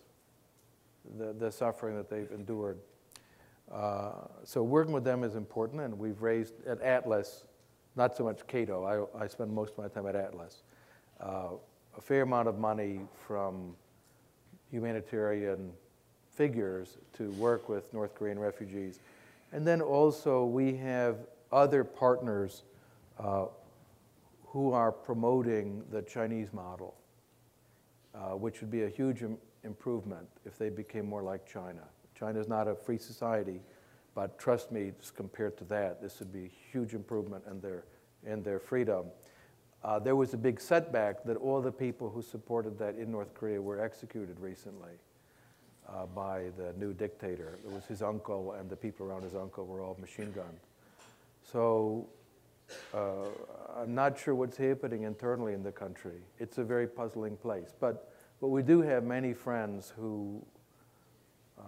[1.16, 2.78] the, the suffering that they've endured.
[3.72, 4.12] Uh,
[4.42, 7.44] so working with them is important, and we've raised at Atlas,
[7.94, 8.84] not so much Cato,
[9.16, 10.62] I, I spend most of my time at Atlas,
[11.20, 11.50] uh,
[11.96, 13.76] a fair amount of money from
[14.70, 15.70] humanitarian
[16.32, 18.98] figures to work with North Korean refugees.
[19.52, 21.16] And then also we have
[21.52, 22.64] other partners
[23.18, 23.46] uh,
[24.46, 26.94] who are promoting the Chinese model,
[28.14, 31.82] uh, which would be a huge Im- improvement if they became more like China.
[32.18, 33.60] China is not a free society,
[34.14, 37.84] but trust me, compared to that, this would be a huge improvement in their,
[38.24, 39.06] in their freedom.
[39.84, 43.34] Uh, there was a big setback that all the people who supported that in North
[43.34, 44.92] Korea were executed recently
[45.88, 47.58] uh, by the new dictator.
[47.64, 50.60] It was his uncle, and the people around his uncle were all machine gunned.
[51.42, 52.08] So
[52.94, 53.28] uh,
[53.76, 56.20] I'm not sure what's happening internally in the country.
[56.38, 57.74] It's a very puzzling place.
[57.78, 60.44] But, but we do have many friends who
[61.58, 61.64] um,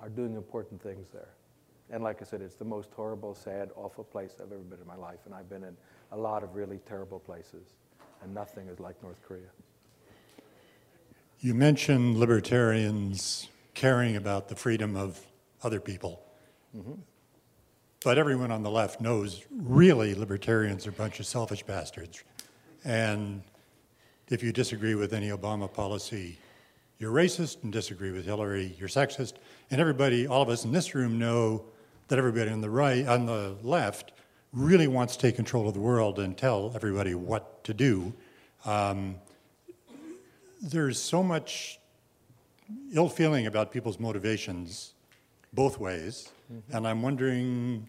[0.00, 1.30] are doing important things there.
[1.90, 4.86] And like I said, it's the most horrible, sad, awful place I've ever been in
[4.86, 5.20] my life.
[5.24, 5.76] And I've been in
[6.12, 7.76] a lot of really terrible places.
[8.22, 9.48] And nothing is like North Korea.
[11.40, 15.24] You mentioned libertarians caring about the freedom of
[15.62, 16.20] other people.
[16.76, 16.94] Mm-hmm.
[18.04, 22.22] But everyone on the left knows really libertarians are a bunch of selfish bastards.
[22.84, 23.42] And
[24.28, 26.38] if you disagree with any Obama policy,
[26.98, 29.34] you're racist, and disagree with Hillary, you're sexist.
[29.70, 31.64] And everybody, all of us in this room know
[32.08, 34.12] that everybody on the right, on the left,
[34.52, 38.12] really wants to take control of the world and tell everybody what to do.
[38.64, 39.16] Um,
[40.60, 41.78] there's so much
[42.92, 44.94] ill feeling about people's motivations
[45.52, 46.76] both ways, mm-hmm.
[46.76, 47.88] and I'm wondering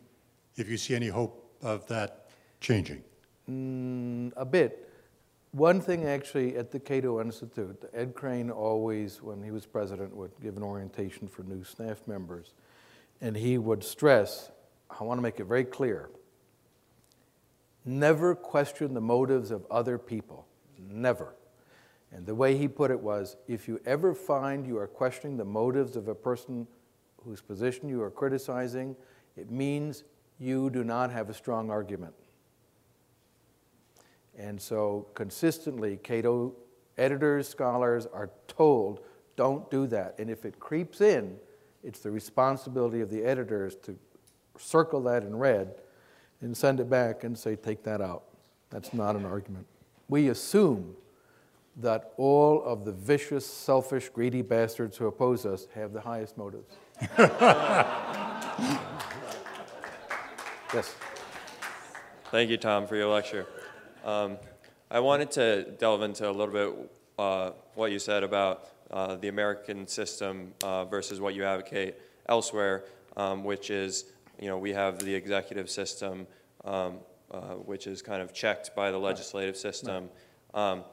[0.55, 2.29] if you see any hope of that
[2.59, 3.03] changing.
[3.49, 4.89] Mm, a bit.
[5.51, 10.31] One thing actually at the Cato Institute, Ed Crane always, when he was president, would
[10.41, 12.53] give an orientation for new staff members.
[13.21, 14.51] And he would stress,
[14.89, 16.09] I want to make it very clear
[17.85, 20.45] never question the motives of other people.
[20.77, 21.35] Never.
[22.11, 25.45] And the way he put it was if you ever find you are questioning the
[25.45, 26.67] motives of a person
[27.23, 28.95] whose position you are criticizing,
[29.35, 30.03] it means
[30.39, 32.13] you do not have a strong argument.
[34.37, 36.53] And so, consistently, Cato
[36.97, 39.01] editors, scholars are told
[39.35, 40.15] don't do that.
[40.19, 41.37] And if it creeps in,
[41.81, 43.97] it's the responsibility of the editors to
[44.57, 45.75] circle that in red
[46.41, 48.23] and send it back and say, take that out.
[48.69, 49.65] That's not an argument.
[50.09, 50.95] We assume
[51.79, 56.75] that all of the vicious, selfish, greedy bastards who oppose us have the highest motives.
[60.73, 60.95] yes.
[62.31, 63.47] Thank you, Tom, for your lecture.
[64.03, 64.37] Um,
[64.91, 69.29] I wanted to delve into a little bit uh, what you said about uh, the
[69.29, 71.95] American system uh, versus what you advocate
[72.27, 72.85] elsewhere,
[73.15, 74.05] um, which is,
[74.39, 76.27] you know, we have the executive system,
[76.65, 76.97] um,
[77.31, 80.09] uh, which is kind of checked by the legislative system.
[80.53, 80.83] Um,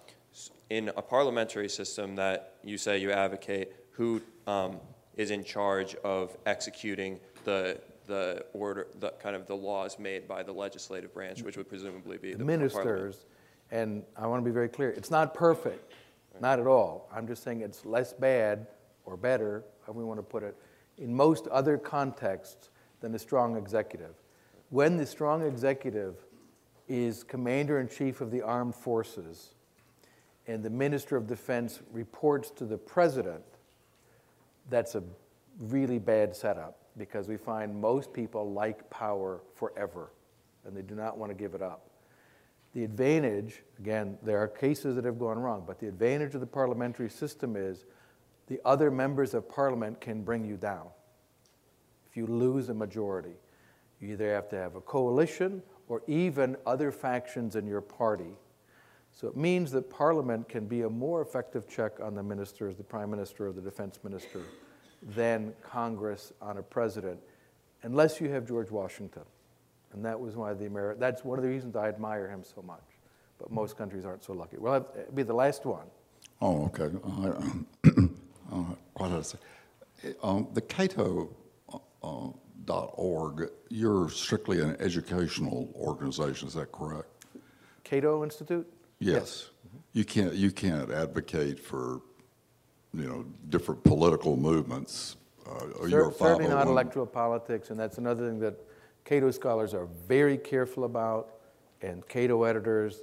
[0.70, 4.78] in a parliamentary system that you say you advocate, who um,
[5.16, 10.42] is in charge of executing the the order, the kind of the laws made by
[10.42, 13.26] the legislative branch, which would presumably be the, the ministers.
[13.72, 15.94] And I want to be very clear: it's not perfect,
[16.32, 16.42] right.
[16.42, 17.08] not at all.
[17.12, 18.66] I'm just saying it's less bad
[19.04, 20.56] or better, however we want to put it,
[20.98, 24.14] in most other contexts than a strong executive.
[24.70, 26.24] When the strong executive
[26.88, 29.55] is commander in chief of the armed forces,
[30.47, 33.43] and the minister of defense reports to the president,
[34.70, 35.02] that's a
[35.59, 40.10] really bad setup because we find most people like power forever
[40.64, 41.90] and they do not want to give it up.
[42.74, 46.47] The advantage, again, there are cases that have gone wrong, but the advantage of the
[46.47, 47.85] parliamentary system is
[48.48, 50.89] the other members of parliament can bring you down.
[52.10, 53.35] If you lose a majority,
[54.01, 58.36] you either have to have a coalition or even other factions in your party.
[59.16, 62.84] So it means that parliament can be a more effective check on the ministers, the
[62.84, 64.43] prime minister or the defense minister,
[65.14, 67.18] than Congress on a president,
[67.82, 69.22] unless you have George Washington.
[69.94, 72.60] And that was why the Ameri- that's one of the reasons I admire him so
[72.60, 72.82] much.
[73.38, 74.59] But most countries aren't so lucky.
[74.59, 75.86] Well, it'll be the last one.
[76.43, 76.90] Oh, okay.
[77.05, 77.66] I, um,
[78.52, 79.38] uh, what did I say?
[80.22, 81.34] Um, the Cato
[81.72, 82.28] uh, uh,
[82.66, 87.09] dot org, you're strictly an educational organization, is that correct?
[87.82, 88.70] Cato Institute?
[88.98, 89.51] Yes.
[89.93, 92.01] You can't you can't advocate for
[92.93, 95.16] you know different political movements.
[95.47, 98.59] Uh, you're a Certainly not 501 electoral politics, and that's another thing that
[99.05, 101.36] Cato scholars are very careful about,
[101.82, 103.02] and Cato editors.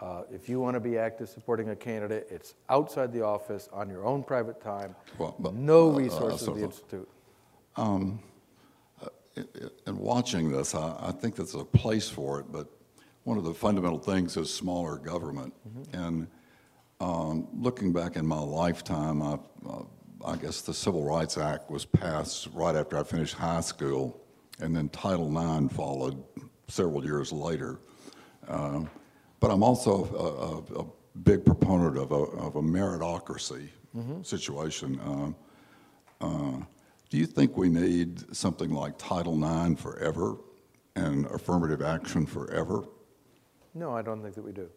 [0.00, 3.88] Uh, if you want to be active supporting a candidate, it's outside the office on
[3.88, 4.94] your own private time.
[5.18, 7.08] Well, but, no uh, uh, resources of the institute.
[9.86, 12.66] in watching this, I, I think there's a place for it, but
[13.24, 15.52] one of the fundamental things is smaller government.
[15.92, 16.26] And
[17.00, 19.38] um, looking back in my lifetime, I,
[19.68, 19.82] uh,
[20.24, 24.20] I guess the Civil Rights Act was passed right after I finished high school,
[24.60, 26.22] and then Title IX followed
[26.68, 27.78] several years later.
[28.48, 28.88] Um,
[29.40, 30.86] but I'm also a, a, a
[31.24, 33.68] big proponent of a, of a meritocracy
[34.22, 35.00] situation.
[35.04, 35.36] Um,
[36.20, 36.64] uh,
[37.10, 40.36] do you think we need something like Title IX forever
[40.96, 42.84] and affirmative action forever?
[43.74, 44.68] No, I don't think that we do.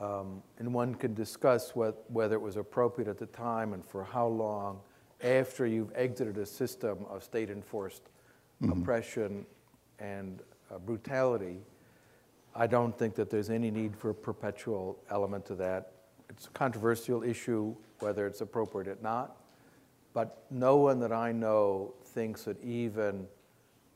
[0.00, 4.02] Um, and one could discuss what, whether it was appropriate at the time and for
[4.02, 4.80] how long
[5.22, 8.02] after you've exited a system of state enforced
[8.70, 9.46] oppression
[9.98, 11.58] and uh, brutality.
[12.54, 15.92] I don't think that there's any need for a perpetual element to that.
[16.30, 19.36] It's a controversial issue whether it's appropriate or not,
[20.12, 23.26] but no one that I know thinks that even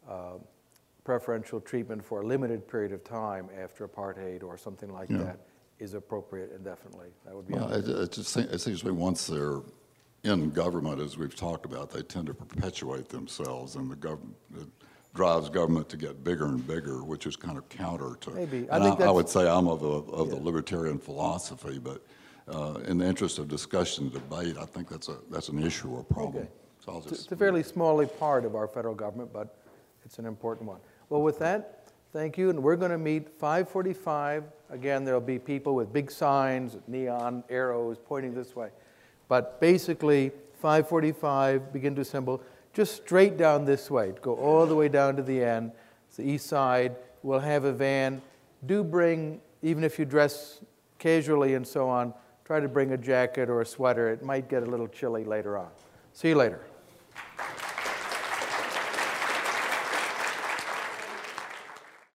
[0.08, 0.34] uh,
[1.08, 5.16] preferential treatment for a limited period of time after apartheid or something like Yeah.
[5.24, 5.38] that
[5.78, 7.08] is appropriate indefinitely.
[7.24, 9.62] That would be Well, it, it just seems, it seems to me once they're
[10.24, 14.68] in government, as we've talked about, they tend to perpetuate themselves, and the government it
[15.14, 18.30] drives government to get bigger and bigger, which is kind of counter to.
[18.32, 18.70] Maybe.
[18.70, 22.04] I think I, would say I'm of, a, of the libertarian philosophy, but
[22.48, 25.88] uh, in the interest of discussion and debate, I think that's a that's an issue
[25.88, 26.42] or problem.
[26.42, 26.52] Okay.
[26.84, 29.54] So just it's a fairly small part of our federal government, but
[30.04, 30.80] it's an important one.
[31.08, 34.44] Well, with that, thank you, and we're going to meet 5:45.
[34.70, 38.68] Again, there'll be people with big signs, neon arrows pointing this way.
[39.28, 40.32] But basically,
[40.62, 42.42] 5:45, begin to assemble,
[42.74, 44.12] just straight down this way.
[44.20, 45.72] Go all the way down to the end.
[46.08, 46.96] It's the east side.
[47.22, 48.20] We'll have a van.
[48.66, 50.60] Do bring, even if you dress
[50.98, 52.12] casually and so on,
[52.44, 54.10] try to bring a jacket or a sweater.
[54.10, 55.68] It might get a little chilly later on.
[56.12, 56.60] See you later.